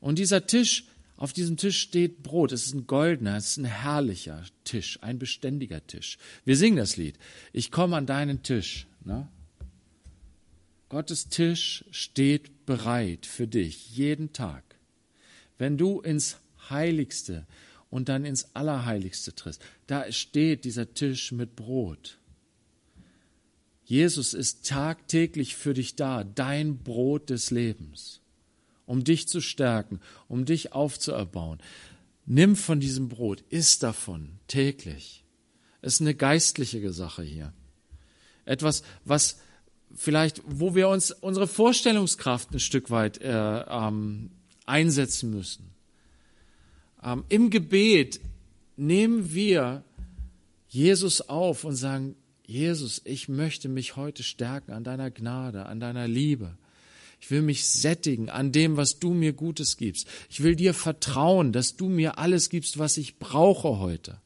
[0.00, 0.84] Und dieser Tisch,
[1.24, 2.52] auf diesem Tisch steht Brot.
[2.52, 6.18] Es ist ein goldener, es ist ein herrlicher Tisch, ein beständiger Tisch.
[6.44, 7.18] Wir singen das Lied.
[7.54, 8.86] Ich komme an deinen Tisch.
[9.06, 9.26] Ne?
[10.90, 14.62] Gottes Tisch steht bereit für dich jeden Tag.
[15.56, 16.36] Wenn du ins
[16.68, 17.46] Heiligste
[17.88, 22.18] und dann ins Allerheiligste trittst, da steht dieser Tisch mit Brot.
[23.86, 28.20] Jesus ist tagtäglich für dich da, dein Brot des Lebens,
[28.86, 31.58] um dich zu stärken, um dich aufzuerbauen.
[32.26, 35.24] Nimm von diesem Brot, iss davon täglich.
[35.82, 37.52] Es ist eine geistliche Sache hier.
[38.46, 39.38] Etwas, was
[39.94, 44.30] vielleicht, wo wir uns unsere Vorstellungskraft ein Stück weit äh, ähm,
[44.66, 45.70] einsetzen müssen.
[47.02, 48.20] Ähm, Im Gebet
[48.76, 49.84] nehmen wir
[50.68, 52.16] Jesus auf und sagen,
[52.46, 56.56] Jesus, ich möchte mich heute stärken an deiner Gnade, an deiner Liebe.
[57.24, 60.06] Ich will mich sättigen an dem, was du mir Gutes gibst.
[60.28, 64.18] Ich will dir vertrauen, dass du mir alles gibst, was ich brauche heute.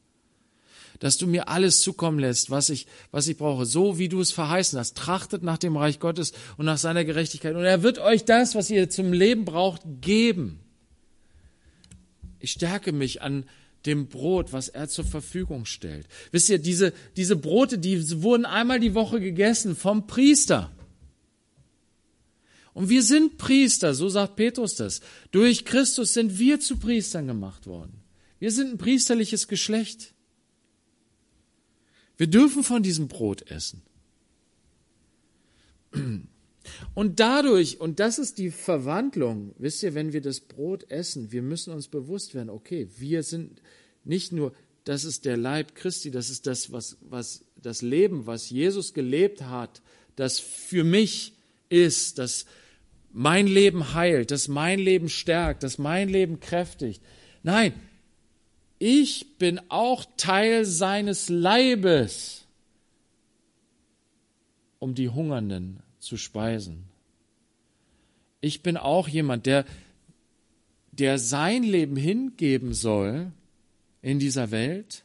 [0.99, 4.33] dass du mir alles zukommen lässt, was ich, was ich brauche, so wie du es
[4.33, 4.97] verheißen hast.
[4.97, 7.55] Trachtet nach dem Reich Gottes und nach seiner Gerechtigkeit.
[7.55, 10.59] Und er wird euch das, was ihr zum Leben braucht, geben.
[12.41, 13.45] Ich stärke mich an
[13.85, 16.05] dem Brot, was er zur Verfügung stellt.
[16.33, 20.69] Wisst ihr, diese, diese Brote, die wurden einmal die Woche gegessen vom Priester.
[22.79, 25.01] Und wir sind Priester, so sagt Petrus das.
[25.31, 27.91] Durch Christus sind wir zu Priestern gemacht worden.
[28.39, 30.13] Wir sind ein priesterliches Geschlecht.
[32.15, 33.81] Wir dürfen von diesem Brot essen.
[36.95, 41.41] Und dadurch, und das ist die Verwandlung, wisst ihr, wenn wir das Brot essen, wir
[41.41, 43.61] müssen uns bewusst werden, okay, wir sind
[44.05, 44.53] nicht nur,
[44.85, 49.41] das ist der Leib Christi, das ist das, was, was, das Leben, was Jesus gelebt
[49.41, 49.81] hat,
[50.15, 51.33] das für mich
[51.67, 52.45] ist, das
[53.11, 57.01] mein Leben heilt, das mein Leben stärkt, das mein Leben kräftigt.
[57.43, 57.73] Nein,
[58.77, 62.45] ich bin auch Teil seines Leibes,
[64.79, 66.85] um die Hungernden zu speisen.
[68.41, 69.65] Ich bin auch jemand, der,
[70.91, 73.31] der sein Leben hingeben soll
[74.01, 75.03] in dieser Welt,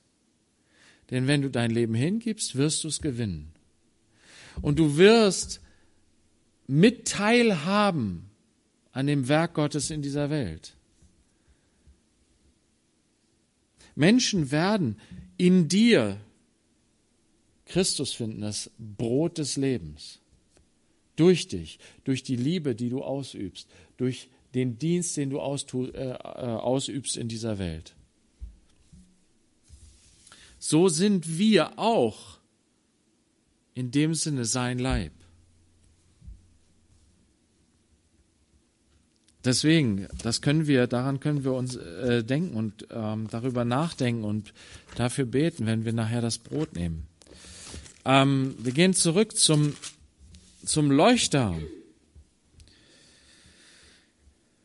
[1.11, 3.53] denn wenn du dein Leben hingibst, wirst du es gewinnen.
[4.63, 5.61] Und du wirst
[6.67, 8.31] mit teilhaben
[8.93, 10.77] an dem Werk Gottes in dieser Welt.
[13.95, 14.99] Menschen werden
[15.37, 16.21] in dir
[17.67, 20.21] Christus finden, das Brot des Lebens.
[21.17, 26.17] Durch dich, durch die Liebe, die du ausübst, durch den Dienst, den du äh, äh,
[26.17, 27.95] ausübst in dieser Welt.
[30.59, 32.39] So sind wir auch
[33.75, 35.13] in dem Sinne sein Leib.
[39.45, 44.55] Deswegen, das können wir, daran können wir uns äh, denken und ähm, darüber nachdenken und
[44.97, 47.07] dafür beten, wenn wir nachher das Brot nehmen.
[48.07, 49.75] Ähm, wir gehen zurück zum,
[50.65, 51.55] zum Leuchter.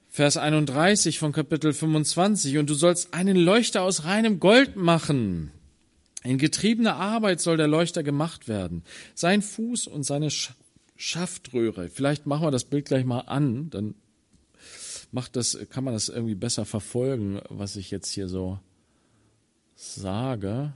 [0.09, 2.57] Vers 31 von Kapitel 25.
[2.57, 5.51] Und du sollst einen Leuchter aus reinem Gold machen.
[6.23, 8.83] In getriebener Arbeit soll der Leuchter gemacht werden.
[9.15, 10.29] Sein Fuß und seine
[10.97, 11.89] Schaftröhre.
[11.89, 13.95] Vielleicht machen wir das Bild gleich mal an, dann
[15.11, 18.59] macht das, kann man das irgendwie besser verfolgen, was ich jetzt hier so
[19.75, 20.73] sage.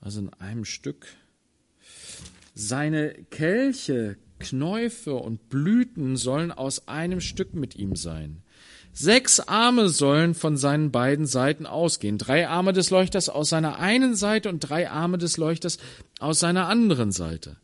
[0.00, 1.06] Also in einem Stück.
[2.54, 8.43] Seine Kelche, Knäufe und Blüten sollen aus einem Stück mit ihm sein.
[8.94, 12.16] Sechs Arme sollen von seinen beiden Seiten ausgehen.
[12.16, 15.78] Drei Arme des Leuchters aus seiner einen Seite und drei Arme des Leuchters
[16.20, 17.56] aus seiner anderen Seite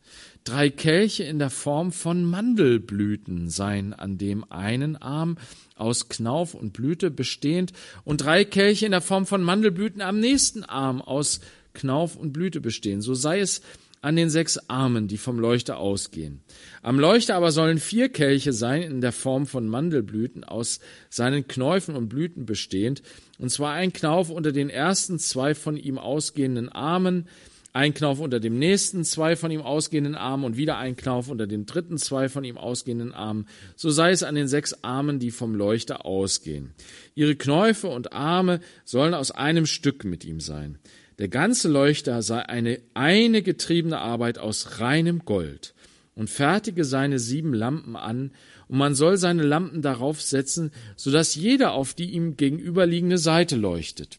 [0.43, 5.37] drei Kelche in der Form von Mandelblüten seien an dem einen Arm
[5.75, 10.63] aus Knauf und Blüte bestehend und drei Kelche in der Form von Mandelblüten am nächsten
[10.63, 11.41] Arm aus
[11.73, 13.01] Knauf und Blüte bestehen.
[13.01, 13.61] So sei es
[14.01, 16.41] an den sechs Armen, die vom Leuchter ausgehen.
[16.81, 21.95] Am Leuchter aber sollen vier Kelche sein in der Form von Mandelblüten aus seinen Knäufen
[21.95, 23.03] und Blüten bestehend,
[23.37, 27.27] und zwar ein Knauf unter den ersten zwei von ihm ausgehenden Armen,
[27.73, 31.47] ein Knauf unter dem nächsten, zwei von ihm ausgehenden Armen und wieder ein Knauf unter
[31.47, 33.47] dem dritten, zwei von ihm ausgehenden Armen.
[33.77, 36.73] So sei es an den sechs Armen, die vom Leuchter ausgehen.
[37.15, 40.79] Ihre Knäufe und Arme sollen aus einem Stück mit ihm sein.
[41.21, 45.75] Der ganze Leuchter sei eine, eine getriebene Arbeit aus reinem Gold
[46.15, 48.31] und fertige seine sieben Lampen an,
[48.67, 53.55] und man soll seine Lampen darauf setzen, so dass jeder auf die ihm gegenüberliegende Seite
[53.55, 54.17] leuchtet.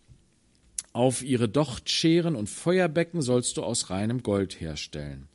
[0.92, 5.26] Auf ihre Dochtscheren und Feuerbecken sollst du aus reinem Gold herstellen.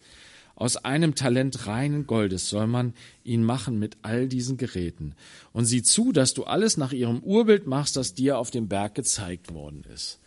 [0.56, 2.93] Aus einem Talent reinen Goldes soll man
[3.25, 5.15] ihn machen mit all diesen Geräten.
[5.51, 8.95] Und sieh zu, dass du alles nach ihrem Urbild machst, das dir auf dem Berg
[8.95, 10.21] gezeigt worden ist.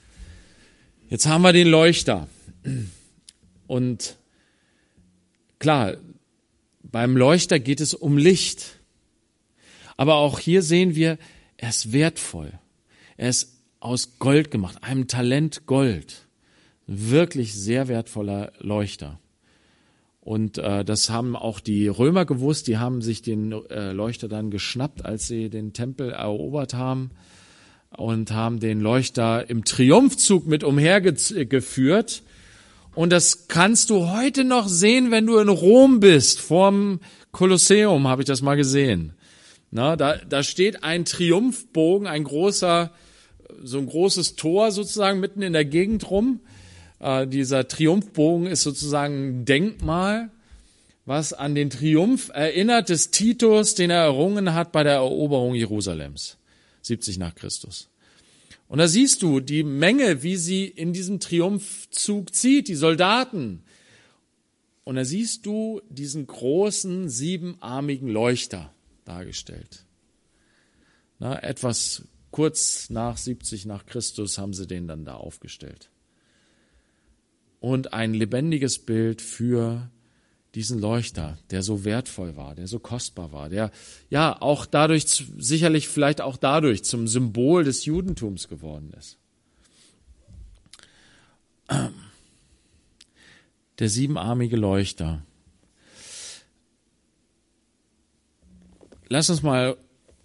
[1.11, 2.29] Jetzt haben wir den Leuchter.
[3.67, 4.17] Und
[5.59, 5.97] klar,
[6.85, 8.79] beim Leuchter geht es um Licht.
[9.97, 11.19] Aber auch hier sehen wir,
[11.57, 12.53] er ist wertvoll.
[13.17, 16.29] Er ist aus Gold gemacht, einem Talent Gold.
[16.87, 19.19] Wirklich sehr wertvoller Leuchter.
[20.21, 24.53] Und äh, das haben auch die Römer gewusst, die haben sich den äh, Leuchter dann
[24.53, 27.11] geschnappt, als sie den Tempel erobert haben
[27.97, 32.23] und haben den Leuchter im Triumphzug mit umhergeführt.
[32.95, 36.41] Und das kannst du heute noch sehen, wenn du in Rom bist.
[36.41, 37.01] Vorm
[37.33, 39.13] Kolosseum habe ich das mal gesehen.
[39.71, 42.91] Na, da, da steht ein Triumphbogen, ein großer
[43.63, 46.41] so ein großes Tor sozusagen mitten in der Gegend rum.
[46.99, 50.31] Äh, dieser Triumphbogen ist sozusagen ein Denkmal,
[51.07, 56.37] was an den Triumph erinnert des Titus, den er errungen hat bei der Eroberung Jerusalems,
[56.83, 57.89] 70 nach Christus.
[58.69, 63.63] Und da siehst du die Menge, wie sie in diesem Triumphzug zieht, die Soldaten.
[64.85, 68.73] Und da siehst du diesen großen siebenarmigen Leuchter
[69.05, 69.85] dargestellt.
[71.19, 75.91] Na, etwas kurz nach 70 nach Christus haben sie den dann da aufgestellt.
[77.59, 79.91] Und ein lebendiges Bild für
[80.55, 83.71] diesen Leuchter, der so wertvoll war, der so kostbar war, der
[84.09, 89.19] ja auch dadurch, sicherlich vielleicht auch dadurch zum Symbol des Judentums geworden ist.
[93.79, 95.25] Der siebenarmige Leuchter.
[99.09, 99.79] Lass uns mal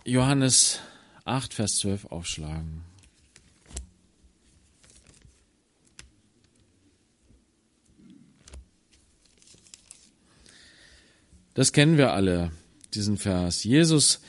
[0.04, 0.80] Johannes
[1.24, 2.84] 8, Vers 12 aufschlagen.
[11.56, 12.52] Das kennen wir alle,
[12.94, 13.64] diesen Vers.
[13.64, 14.20] Jesus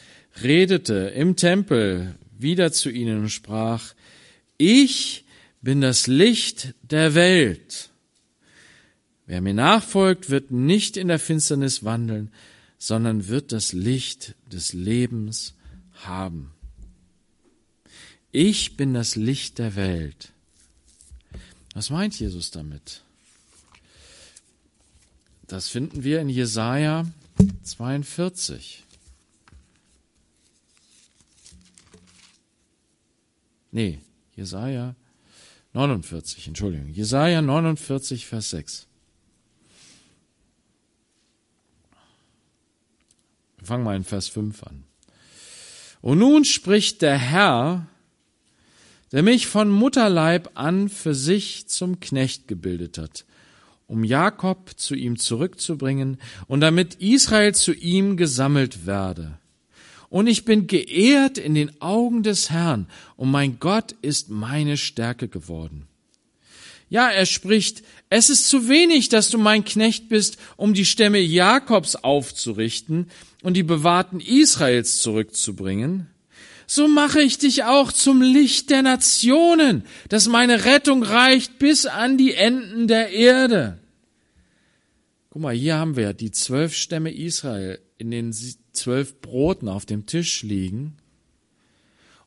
[0.43, 3.95] redete im Tempel wieder zu ihnen und sprach,
[4.57, 5.25] ich
[5.61, 7.91] bin das Licht der Welt.
[9.27, 12.31] Wer mir nachfolgt, wird nicht in der Finsternis wandeln,
[12.79, 15.55] sondern wird das Licht des Lebens
[15.95, 16.53] haben.
[18.31, 20.31] Ich bin das Licht der Welt.
[21.75, 23.03] Was meint Jesus damit?
[25.49, 27.07] Das finden wir in Jesaja
[27.63, 28.85] 42.
[33.73, 34.01] Nee,
[34.35, 34.95] Jesaja
[35.73, 36.89] 49, Entschuldigung.
[36.89, 38.87] Jesaja 49, Vers 6.
[43.59, 44.85] Wir fangen mal in Vers 5 an.
[46.01, 47.87] Und nun spricht der Herr,
[49.13, 53.25] der mich von Mutterleib an für sich zum Knecht gebildet hat
[53.87, 59.39] um Jakob zu ihm zurückzubringen und damit Israel zu ihm gesammelt werde.
[60.09, 65.29] Und ich bin geehrt in den Augen des Herrn, und mein Gott ist meine Stärke
[65.29, 65.87] geworden.
[66.89, 71.19] Ja, er spricht, es ist zu wenig, dass du mein Knecht bist, um die Stämme
[71.19, 73.11] Jakobs aufzurichten
[73.43, 76.09] und die Bewahrten Israels zurückzubringen
[76.67, 82.19] so mache ich dich auch zum Licht der Nationen, dass meine Rettung reicht bis an
[82.19, 83.79] die Enden der Erde.
[85.31, 88.35] Guck mal, hier haben wir die zwölf Stämme Israel in den
[88.73, 90.97] zwölf Broten auf dem Tisch liegen.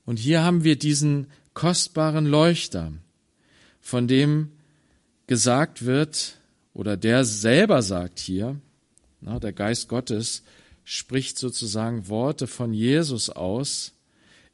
[0.05, 2.93] Und hier haben wir diesen kostbaren Leuchter,
[3.81, 4.51] von dem
[5.27, 6.37] gesagt wird,
[6.73, 8.59] oder der selber sagt hier,
[9.21, 10.43] na, der Geist Gottes
[10.83, 13.93] spricht sozusagen Worte von Jesus aus,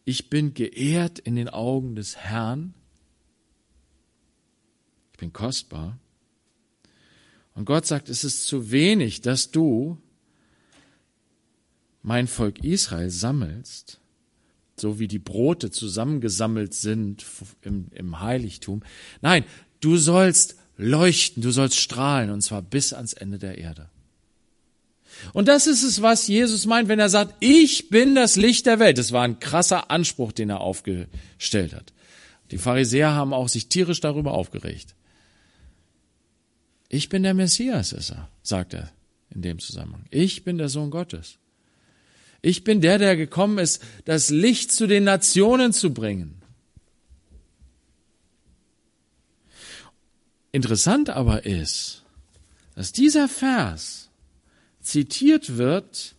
[0.06, 2.74] ich bin geehrt in den Augen des Herrn.
[5.12, 6.00] Ich bin kostbar.
[7.56, 9.98] Und Gott sagt, es ist zu wenig, dass du
[12.04, 14.00] mein Volk Israel sammelst,
[14.78, 17.26] so wie die Brote zusammengesammelt sind
[17.62, 18.84] im, im Heiligtum.
[19.22, 19.44] Nein,
[19.80, 23.90] du sollst leuchten, du sollst strahlen, und zwar bis ans Ende der Erde.
[25.34, 28.80] Und das ist es, was Jesus meint, wenn er sagt, ich bin das Licht der
[28.80, 28.98] Welt.
[28.98, 31.94] Das war ein krasser Anspruch, den er aufgestellt hat.
[32.52, 34.96] Die Pharisäer haben auch sich tierisch darüber aufgeregt.
[36.90, 38.92] Ich bin der Messias, ist er, sagt er
[39.34, 40.06] in dem Zusammenhang.
[40.12, 41.40] Ich bin der Sohn Gottes.
[42.42, 46.42] Ich bin der, der gekommen ist, das Licht zu den Nationen zu bringen.
[50.52, 52.04] Interessant aber ist,
[52.76, 54.05] dass dieser Vers
[54.86, 56.16] zitiert wird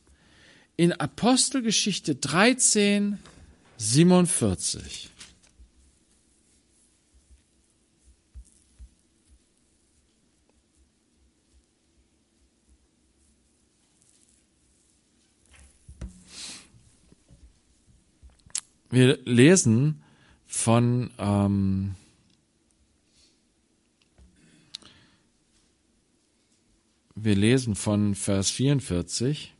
[0.76, 3.18] in Apostelgeschichte 13,
[3.78, 5.10] 47.
[18.90, 20.02] Wir lesen
[20.46, 21.94] von ähm,
[27.26, 29.52] wir lesen von Vers 44.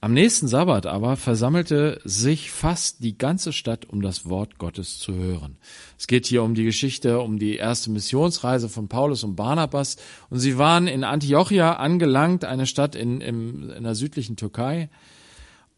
[0.00, 5.14] Am nächsten Sabbat aber versammelte sich fast die ganze Stadt, um das Wort Gottes zu
[5.14, 5.58] hören.
[5.96, 9.96] Es geht hier um die Geschichte, um die erste Missionsreise von Paulus und Barnabas.
[10.28, 14.90] Und sie waren in Antiochia angelangt, eine Stadt in, in, in der südlichen Türkei.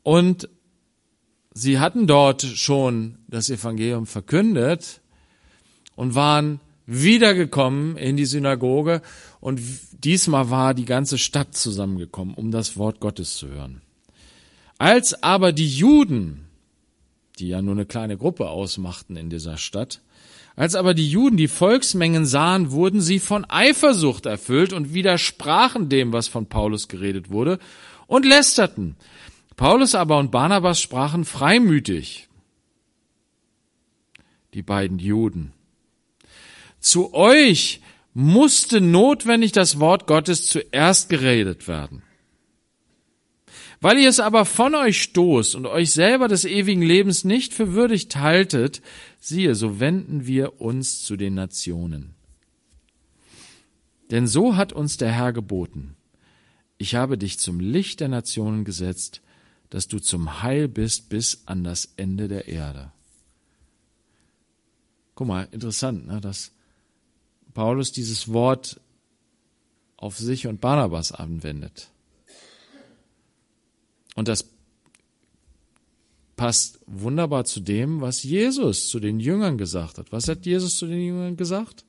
[0.02, 0.48] Und
[1.52, 5.02] sie hatten dort schon das Evangelium verkündet
[5.96, 6.60] und waren
[6.90, 9.00] wiedergekommen in die Synagoge
[9.40, 9.60] und
[9.92, 13.80] diesmal war die ganze Stadt zusammengekommen, um das Wort Gottes zu hören.
[14.78, 16.46] Als aber die Juden,
[17.38, 20.00] die ja nur eine kleine Gruppe ausmachten in dieser Stadt,
[20.56, 26.12] als aber die Juden die Volksmengen sahen, wurden sie von Eifersucht erfüllt und widersprachen dem,
[26.12, 27.58] was von Paulus geredet wurde,
[28.08, 28.96] und lästerten.
[29.56, 32.28] Paulus aber und Barnabas sprachen freimütig.
[34.54, 35.52] die beiden Juden.
[36.80, 37.80] Zu euch
[38.14, 42.02] musste notwendig das Wort Gottes zuerst geredet werden.
[43.80, 47.72] Weil ihr es aber von euch stoßt und euch selber des ewigen Lebens nicht für
[47.72, 48.82] würdig haltet,
[49.20, 52.14] siehe, so wenden wir uns zu den Nationen.
[54.10, 55.96] Denn so hat uns der Herr geboten.
[56.76, 59.22] Ich habe dich zum Licht der Nationen gesetzt,
[59.70, 62.92] dass du zum Heil bist bis an das Ende der Erde.
[65.14, 66.52] Guck mal, interessant, ne, dass
[67.54, 68.80] Paulus dieses Wort
[69.96, 71.90] auf sich und Barnabas anwendet.
[74.14, 74.46] Und das
[76.36, 80.10] passt wunderbar zu dem, was Jesus zu den Jüngern gesagt hat.
[80.10, 81.84] Was hat Jesus zu den Jüngern gesagt?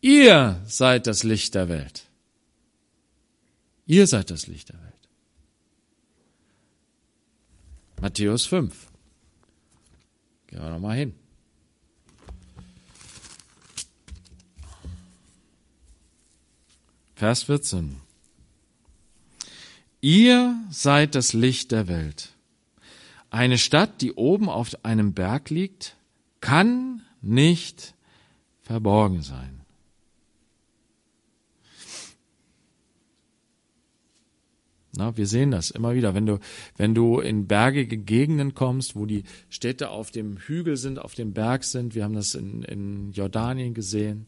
[0.00, 2.06] Ihr seid das Licht der Welt.
[3.86, 4.94] Ihr seid das Licht der Welt.
[8.00, 8.90] Matthäus 5.
[10.46, 11.14] Gehen wir nochmal hin.
[17.20, 17.96] Vers 14.
[20.00, 22.30] Ihr seid das Licht der Welt.
[23.28, 25.96] Eine Stadt, die oben auf einem Berg liegt,
[26.40, 27.92] kann nicht
[28.62, 29.60] verborgen sein.
[34.96, 36.38] Na, wir sehen das immer wieder, wenn du,
[36.78, 41.34] wenn du in bergige Gegenden kommst, wo die Städte auf dem Hügel sind, auf dem
[41.34, 41.94] Berg sind.
[41.94, 44.26] Wir haben das in, in Jordanien gesehen.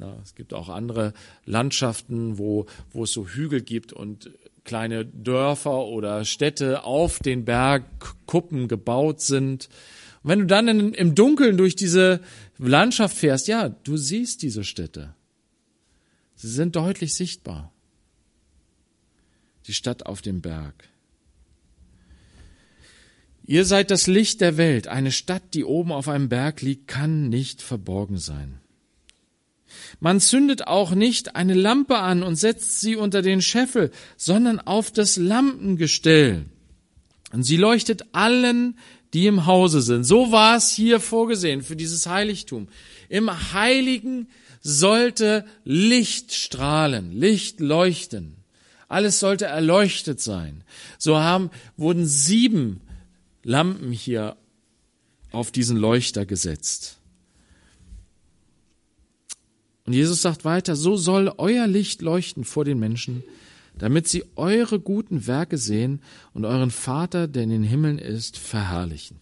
[0.00, 1.12] Na, es gibt auch andere
[1.44, 4.30] Landschaften, wo, wo es so Hügel gibt und
[4.62, 9.68] kleine Dörfer oder Städte auf den Bergkuppen gebaut sind.
[10.22, 12.20] Und wenn du dann in, im Dunkeln durch diese
[12.58, 15.16] Landschaft fährst, ja, du siehst diese Städte.
[16.36, 17.72] Sie sind deutlich sichtbar.
[19.66, 20.88] Die Stadt auf dem Berg.
[23.44, 24.86] Ihr seid das Licht der Welt.
[24.86, 28.60] Eine Stadt, die oben auf einem Berg liegt, kann nicht verborgen sein.
[30.00, 34.90] Man zündet auch nicht eine Lampe an und setzt sie unter den Scheffel, sondern auf
[34.90, 36.44] das Lampengestell.
[37.32, 38.78] Und sie leuchtet allen,
[39.14, 40.04] die im Hause sind.
[40.04, 42.68] So war es hier vorgesehen für dieses Heiligtum.
[43.08, 44.28] Im Heiligen
[44.60, 48.36] sollte Licht strahlen, Licht leuchten.
[48.88, 50.64] Alles sollte erleuchtet sein.
[50.98, 52.80] So haben, wurden sieben
[53.42, 54.36] Lampen hier
[55.30, 56.97] auf diesen Leuchter gesetzt.
[59.88, 63.24] Und Jesus sagt weiter, so soll euer Licht leuchten vor den Menschen,
[63.78, 66.02] damit sie eure guten Werke sehen
[66.34, 69.16] und euren Vater, der in den Himmeln ist, verherrlichen.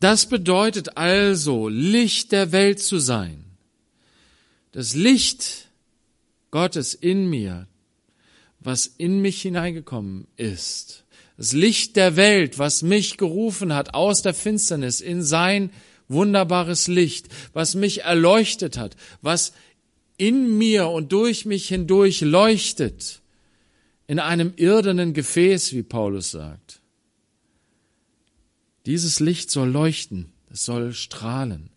[0.00, 3.42] Das bedeutet also, Licht der Welt zu sein.
[4.72, 5.68] Das Licht
[6.50, 7.68] Gottes in mir,
[8.60, 11.04] was in mich hineingekommen ist.
[11.38, 15.70] Das Licht der Welt, was mich gerufen hat aus der Finsternis in sein
[16.12, 19.52] wunderbares Licht, was mich erleuchtet hat, was
[20.16, 23.22] in mir und durch mich hindurch leuchtet,
[24.06, 26.80] in einem irdenen Gefäß, wie Paulus sagt.
[28.86, 31.70] Dieses Licht soll leuchten, es soll strahlen.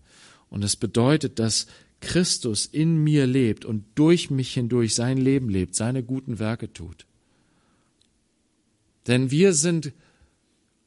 [0.50, 1.68] Und es bedeutet, dass
[2.02, 7.06] Christus in mir lebt und durch mich hindurch sein Leben lebt, seine guten Werke tut.
[9.08, 9.92] Denn wir sind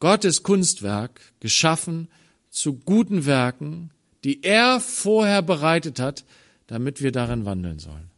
[0.00, 2.08] Gottes Kunstwerk, geschaffen
[2.50, 3.90] zu guten Werken,
[4.24, 6.24] die er vorher bereitet hat,
[6.66, 8.10] damit wir darin wandeln sollen.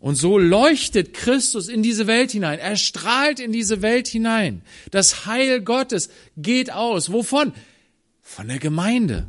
[0.00, 2.58] Und so leuchtet Christus in diese Welt hinein.
[2.58, 4.62] Er strahlt in diese Welt hinein.
[4.90, 6.08] Das Heil Gottes
[6.38, 7.12] geht aus.
[7.12, 7.52] Wovon?
[8.22, 9.28] Von der Gemeinde.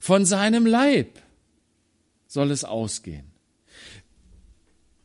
[0.00, 1.20] Von seinem Leib
[2.26, 3.26] soll es ausgehen.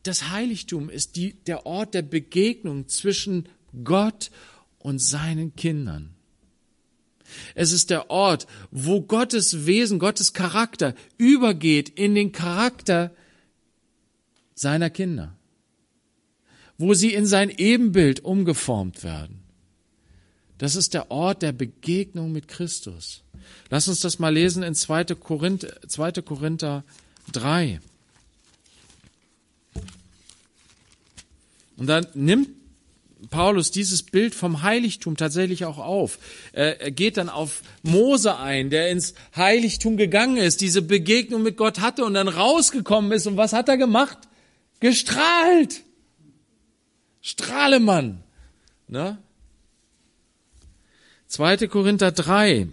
[0.04, 3.48] Das Heiligtum ist die, der Ort der Begegnung zwischen
[3.84, 4.30] Gott
[4.78, 6.14] und seinen Kindern.
[7.54, 13.10] Es ist der Ort, wo Gottes Wesen, Gottes Charakter übergeht in den Charakter
[14.54, 15.36] seiner Kinder,
[16.78, 19.40] wo sie in sein Ebenbild umgeformt werden.
[20.58, 23.22] Das ist der Ort der Begegnung mit Christus.
[23.68, 25.04] Lass uns das mal lesen in 2.
[25.16, 26.12] Korinther, 2.
[26.22, 26.84] Korinther
[27.32, 27.80] 3.
[31.76, 32.50] Und dann nimmt
[33.30, 36.18] Paulus dieses Bild vom Heiligtum tatsächlich auch auf.
[36.52, 41.80] Er geht dann auf Mose ein, der ins Heiligtum gegangen ist, diese Begegnung mit Gott
[41.80, 43.26] hatte und dann rausgekommen ist.
[43.26, 44.18] Und was hat er gemacht?
[44.80, 45.82] Gestrahlt.
[47.20, 48.22] Strahlemann.
[48.88, 49.18] Ne?
[51.28, 51.68] 2.
[51.68, 52.68] Korinther 3.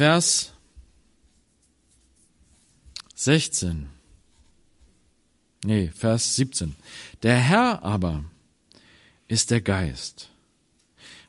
[0.00, 0.54] Vers
[3.16, 3.90] 16.
[5.62, 6.74] Nee, Vers 17.
[7.22, 8.24] Der Herr aber
[9.28, 10.30] ist der Geist.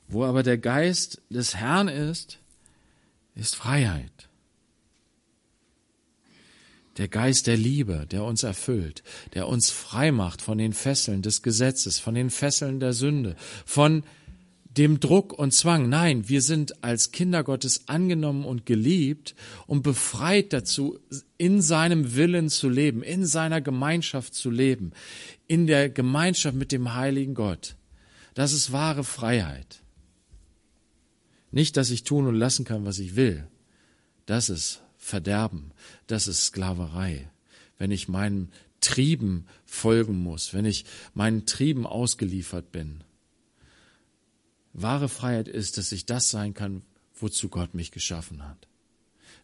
[0.08, 2.40] Wo aber der Geist des Herrn ist,
[3.36, 4.30] ist Freiheit.
[6.96, 9.04] Der Geist der Liebe, der uns erfüllt,
[9.34, 14.06] der uns frei macht von den Fesseln des Gesetzes, von den Fesseln der Sünde, von
[14.78, 15.90] dem Druck und Zwang.
[15.90, 19.36] Nein, wir sind als Kinder Gottes angenommen und geliebt
[19.68, 21.00] und befreit dazu,
[21.38, 24.92] in seinem Willen zu leben, in seiner Gemeinschaft zu leben,
[25.48, 27.76] in der Gemeinschaft mit dem heiligen Gott.
[28.34, 29.82] Das ist wahre Freiheit.
[31.52, 33.46] Nicht, dass ich tun und lassen kann, was ich will.
[34.26, 35.72] Das ist Verderben.
[36.08, 37.30] Das ist Sklaverei.
[37.78, 43.04] Wenn ich meinen Trieben folgen muss, wenn ich meinen Trieben ausgeliefert bin.
[44.74, 46.82] Wahre Freiheit ist, dass ich das sein kann,
[47.16, 48.68] wozu Gott mich geschaffen hat.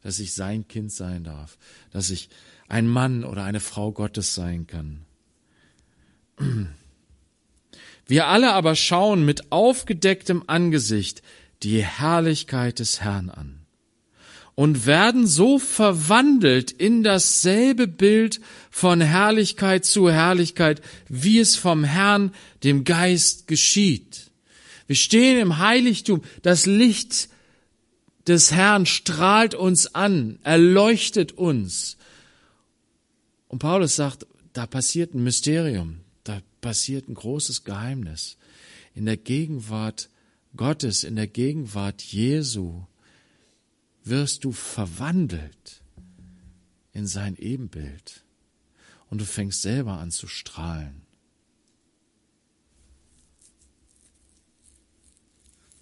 [0.04, 1.58] Dass ich sein Kind sein darf.
[1.92, 2.30] Dass ich
[2.68, 5.06] ein Mann oder eine Frau Gottes sein kann.
[8.06, 11.22] Wir alle aber schauen mit aufgedecktem Angesicht
[11.64, 13.60] die Herrlichkeit des Herrn an
[14.58, 22.32] und werden so verwandelt in dasselbe Bild von Herrlichkeit zu Herrlichkeit, wie es vom Herrn,
[22.64, 24.27] dem Geist, geschieht.
[24.88, 27.30] Wir stehen im Heiligtum, das Licht
[28.26, 31.98] des Herrn strahlt uns an, erleuchtet uns.
[33.48, 38.38] Und Paulus sagt, da passiert ein Mysterium, da passiert ein großes Geheimnis.
[38.96, 40.10] In der Gegenwart
[40.56, 42.84] Gottes, in der Gegenwart Jesu
[44.04, 45.82] wirst du verwandelt
[46.94, 48.24] in sein Ebenbild
[49.10, 51.07] und du fängst selber an zu strahlen.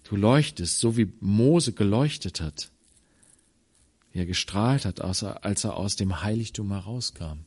[0.08, 2.70] Du leuchtest, so wie Mose geleuchtet hat,
[4.12, 7.44] wie er gestrahlt hat, als er aus dem Heiligtum herauskam.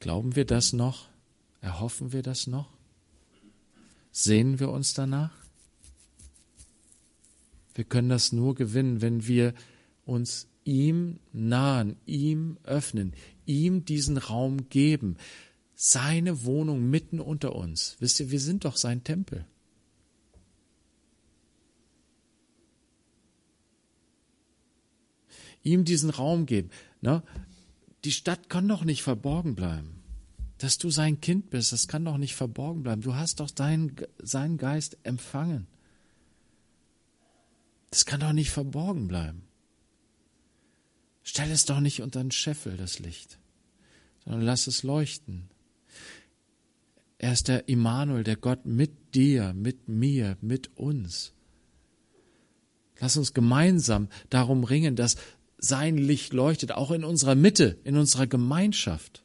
[0.00, 1.08] Glauben wir das noch?
[1.60, 2.72] Erhoffen wir das noch?
[4.10, 5.30] Sehnen wir uns danach?
[7.74, 9.54] Wir können das nur gewinnen, wenn wir
[10.04, 13.14] uns ihm nahen, ihm öffnen,
[13.46, 15.18] ihm diesen Raum geben.
[15.82, 17.96] Seine Wohnung mitten unter uns.
[18.00, 19.46] Wisst ihr, wir sind doch sein Tempel.
[25.62, 26.70] Ihm diesen Raum geben.
[27.00, 27.22] Ne?
[28.04, 30.00] Die Stadt kann doch nicht verborgen bleiben
[30.60, 33.00] dass du sein Kind bist, das kann doch nicht verborgen bleiben.
[33.00, 35.66] Du hast doch deinen, seinen Geist empfangen.
[37.90, 39.42] Das kann doch nicht verborgen bleiben.
[41.22, 43.38] Stell es doch nicht unter den Scheffel, das Licht,
[44.24, 45.48] sondern lass es leuchten.
[47.20, 51.34] Er ist der Immanuel, der Gott mit dir, mit mir, mit uns.
[52.98, 55.16] Lass uns gemeinsam darum ringen, dass
[55.58, 59.22] sein Licht leuchtet, auch in unserer Mitte, in unserer Gemeinschaft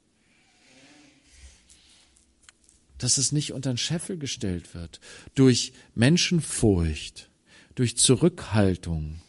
[2.97, 4.99] dass es nicht unter den Scheffel gestellt wird
[5.35, 7.29] durch Menschenfurcht,
[7.75, 9.21] durch Zurückhaltung,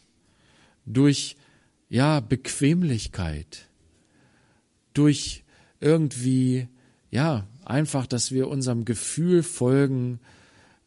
[0.85, 1.35] durch
[1.89, 3.67] ja Bequemlichkeit,
[4.93, 5.43] durch
[5.79, 6.67] irgendwie
[7.11, 10.19] ja einfach, dass wir unserem Gefühl folgen,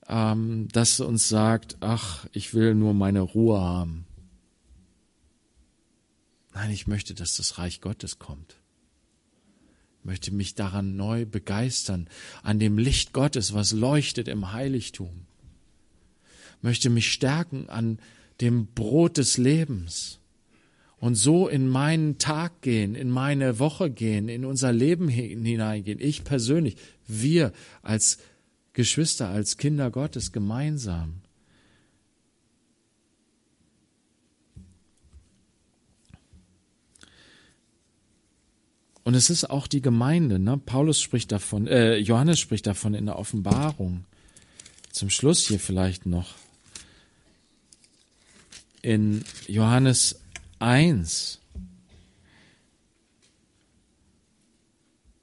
[0.09, 4.07] ähm, das uns sagt, ach, ich will nur meine Ruhe haben.
[6.53, 8.61] Nein, ich möchte, dass das Reich Gottes kommt
[10.03, 12.09] möchte mich daran neu begeistern,
[12.43, 15.27] an dem Licht Gottes, was leuchtet im Heiligtum.
[16.63, 17.99] Möchte mich stärken an
[18.41, 20.20] dem Brot des Lebens
[21.01, 25.99] und so in meinen Tag gehen, in meine Woche gehen, in unser Leben hineingehen.
[25.99, 26.77] Ich persönlich,
[27.07, 28.19] wir als
[28.75, 31.23] Geschwister, als Kinder Gottes gemeinsam.
[39.03, 40.39] Und es ist auch die Gemeinde.
[40.39, 40.59] Ne?
[40.59, 44.05] Paulus spricht davon, äh, Johannes spricht davon in der Offenbarung.
[44.93, 46.35] Zum Schluss hier vielleicht noch.
[48.83, 50.20] In Johannes
[50.61, 51.41] 1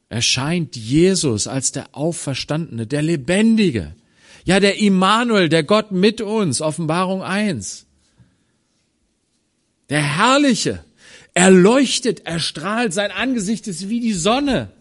[0.09, 3.95] erscheint Jesus als der Auferstandene, der Lebendige.
[4.45, 7.85] Ja, der Immanuel, der Gott mit uns, Offenbarung 1.
[9.89, 10.83] Der Herrliche,
[11.33, 14.71] er leuchtet, er strahlt, sein Angesicht ist wie die Sonne.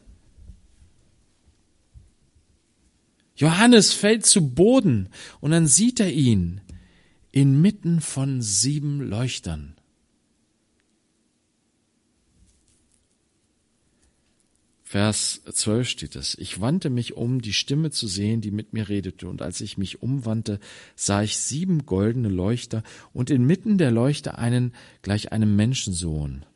[3.35, 6.63] Johannes fällt zu Boden und dann sieht er ihn
[7.33, 9.76] inmitten von sieben Leuchtern.
[14.89, 16.39] Vers 12 steht es.
[16.39, 19.29] Ich wandte mich um, die Stimme zu sehen, die mit mir redete.
[19.29, 20.61] Und als ich mich umwandte,
[20.95, 24.73] sah ich sieben goldene Leuchter und inmitten der Leuchter einen
[25.03, 26.47] gleich einem Menschensohn.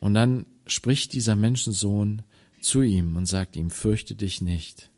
[0.00, 2.20] Und dann spricht dieser Menschensohn
[2.60, 4.90] zu ihm und sagt ihm, fürchte dich nicht.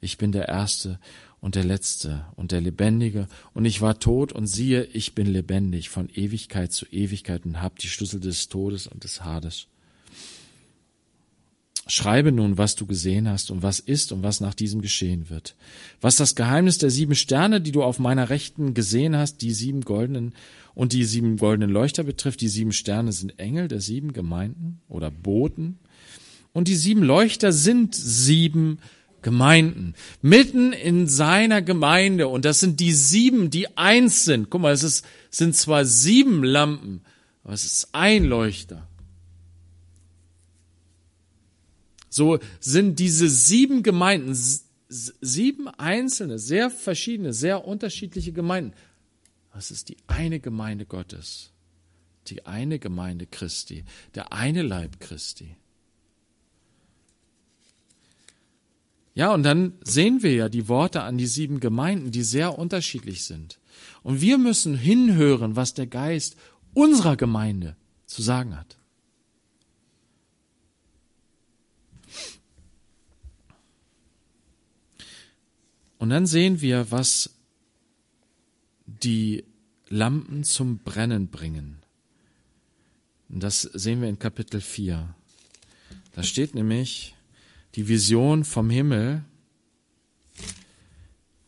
[0.00, 1.00] Ich bin der Erste
[1.46, 5.90] und der Letzte und der Lebendige, und ich war tot, und siehe, ich bin lebendig
[5.90, 9.68] von Ewigkeit zu Ewigkeit und hab die Schlüssel des Todes und des Hades.
[11.86, 15.54] Schreibe nun, was du gesehen hast und was ist und was nach diesem geschehen wird.
[16.00, 19.82] Was das Geheimnis der sieben Sterne, die du auf meiner Rechten gesehen hast, die sieben
[19.82, 20.34] goldenen
[20.74, 25.12] und die sieben goldenen Leuchter betrifft, die sieben Sterne sind Engel der sieben Gemeinden oder
[25.12, 25.78] Boten
[26.52, 28.78] und die sieben Leuchter sind sieben
[29.26, 29.94] Gemeinden.
[30.22, 34.50] Mitten in seiner Gemeinde und das sind die sieben, die eins sind.
[34.50, 37.00] Guck mal, es ist, sind zwar sieben Lampen,
[37.42, 38.86] aber es ist ein Leuchter.
[42.08, 44.32] So sind diese sieben Gemeinden,
[44.88, 48.74] sieben einzelne, sehr verschiedene, sehr unterschiedliche Gemeinden.
[49.52, 51.50] Das ist die eine Gemeinde Gottes,
[52.28, 55.56] die eine Gemeinde Christi, der eine Leib Christi.
[59.16, 63.24] Ja, und dann sehen wir ja die Worte an die sieben Gemeinden, die sehr unterschiedlich
[63.24, 63.58] sind.
[64.02, 66.36] Und wir müssen hinhören, was der Geist
[66.74, 68.76] unserer Gemeinde zu sagen hat.
[75.96, 77.30] Und dann sehen wir, was
[78.84, 79.44] die
[79.88, 81.78] Lampen zum Brennen bringen.
[83.30, 85.14] Und das sehen wir in Kapitel 4.
[86.12, 87.15] Da steht nämlich
[87.76, 89.22] die Vision vom Himmel.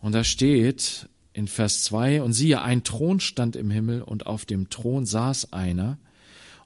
[0.00, 4.44] Und da steht in Vers 2, und siehe, ein Thron stand im Himmel, und auf
[4.44, 5.98] dem Thron saß einer,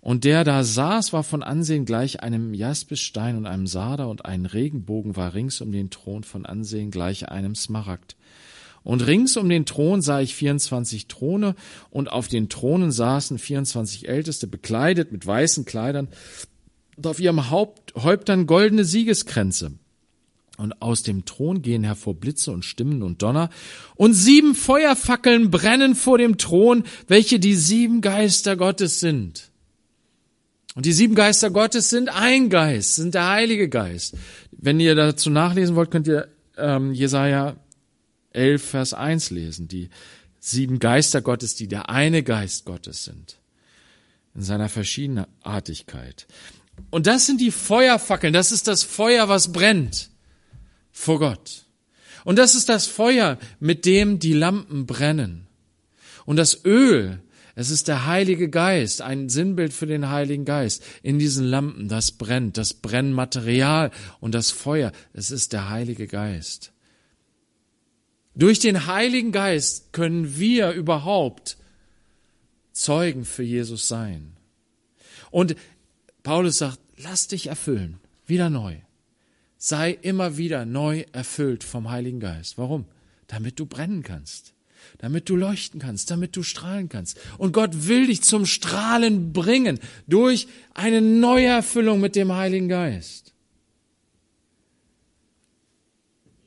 [0.00, 4.46] und der da saß, war von Ansehen gleich einem Jaspisstein und einem Sarder, und ein
[4.46, 8.16] Regenbogen war rings um den Thron von Ansehen gleich einem Smaragd.
[8.82, 11.54] Und rings um den Thron sah ich 24 Throne,
[11.90, 16.08] und auf den Thronen saßen 24 Älteste, bekleidet mit weißen Kleidern,
[16.97, 19.72] und auf ihrem Haupt, Häuptern goldene Siegeskränze.
[20.59, 23.51] Und aus dem Thron gehen hervor Blitze und Stimmen und Donner,
[23.97, 29.51] und sieben Feuerfackeln brennen vor dem Thron, welche die sieben Geister Gottes sind.
[30.74, 34.16] Und die sieben Geister Gottes sind ein Geist, sind der Heilige Geist.
[34.53, 37.57] Wenn ihr dazu nachlesen wollt, könnt ihr ähm, Jesaja
[38.30, 39.68] 11, Vers 1 lesen.
[39.68, 39.90] Die
[40.38, 43.38] sieben Geister Gottes, die der eine Geist Gottes sind.
[44.34, 46.26] In seiner Verschiedenartigkeit.
[46.91, 48.33] Und das sind die Feuerfackeln.
[48.33, 50.11] Das ist das Feuer, was brennt
[50.91, 51.64] vor Gott.
[52.25, 55.47] Und das ist das Feuer, mit dem die Lampen brennen.
[56.25, 57.20] Und das Öl,
[57.55, 60.85] es ist der Heilige Geist, ein Sinnbild für den Heiligen Geist.
[61.03, 66.73] In diesen Lampen, das brennt, das Brennmaterial und das Feuer, es ist der Heilige Geist.
[68.35, 71.59] Durch den Heiligen Geist können wir überhaupt
[72.73, 74.37] Zeugen für Jesus sein.
[75.31, 75.57] Und
[76.23, 78.77] Paulus sagt, lass dich erfüllen, wieder neu.
[79.59, 82.59] Sei immer wieder neu erfüllt vom Heiligen Geist.
[82.59, 82.87] Warum?
[83.29, 84.53] Damit du brennen kannst
[84.99, 87.18] damit du leuchten kannst, damit du strahlen kannst.
[87.39, 93.33] Und Gott will dich zum Strahlen bringen durch eine neue Erfüllung mit dem Heiligen Geist.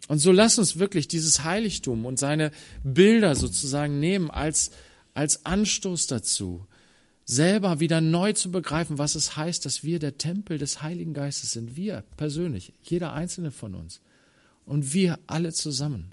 [0.07, 2.51] Und so lass uns wirklich dieses Heiligtum und seine
[2.83, 4.71] Bilder sozusagen nehmen als,
[5.15, 6.67] als Anstoß dazu,
[7.25, 11.51] selber wieder neu zu begreifen, was es heißt, dass wir der Tempel des Heiligen Geistes
[11.51, 11.75] sind.
[11.75, 13.99] Wir persönlich, jeder einzelne von uns.
[14.65, 16.11] Und wir alle zusammen.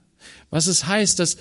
[0.50, 1.36] Was es heißt, dass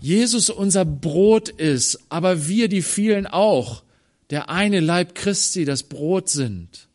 [0.00, 3.84] Jesus unser Brot ist, aber wir die vielen auch,
[4.30, 6.88] der eine Leib Christi, das Brot sind,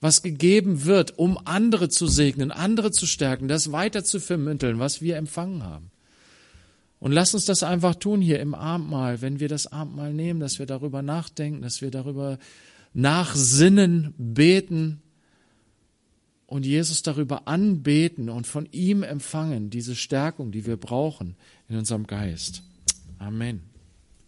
[0.00, 5.02] was gegeben wird, um andere zu segnen, andere zu stärken, das weiter zu vermitteln, was
[5.02, 5.90] wir empfangen haben.
[7.02, 10.60] Und lass uns das einfach tun hier im Abendmahl, wenn wir das Abendmahl nehmen, dass
[10.60, 12.38] wir darüber nachdenken, dass wir darüber
[12.94, 15.02] nachsinnen, beten
[16.46, 21.34] und Jesus darüber anbeten und von ihm empfangen, diese Stärkung, die wir brauchen
[21.68, 22.62] in unserem Geist.
[23.18, 23.71] Amen.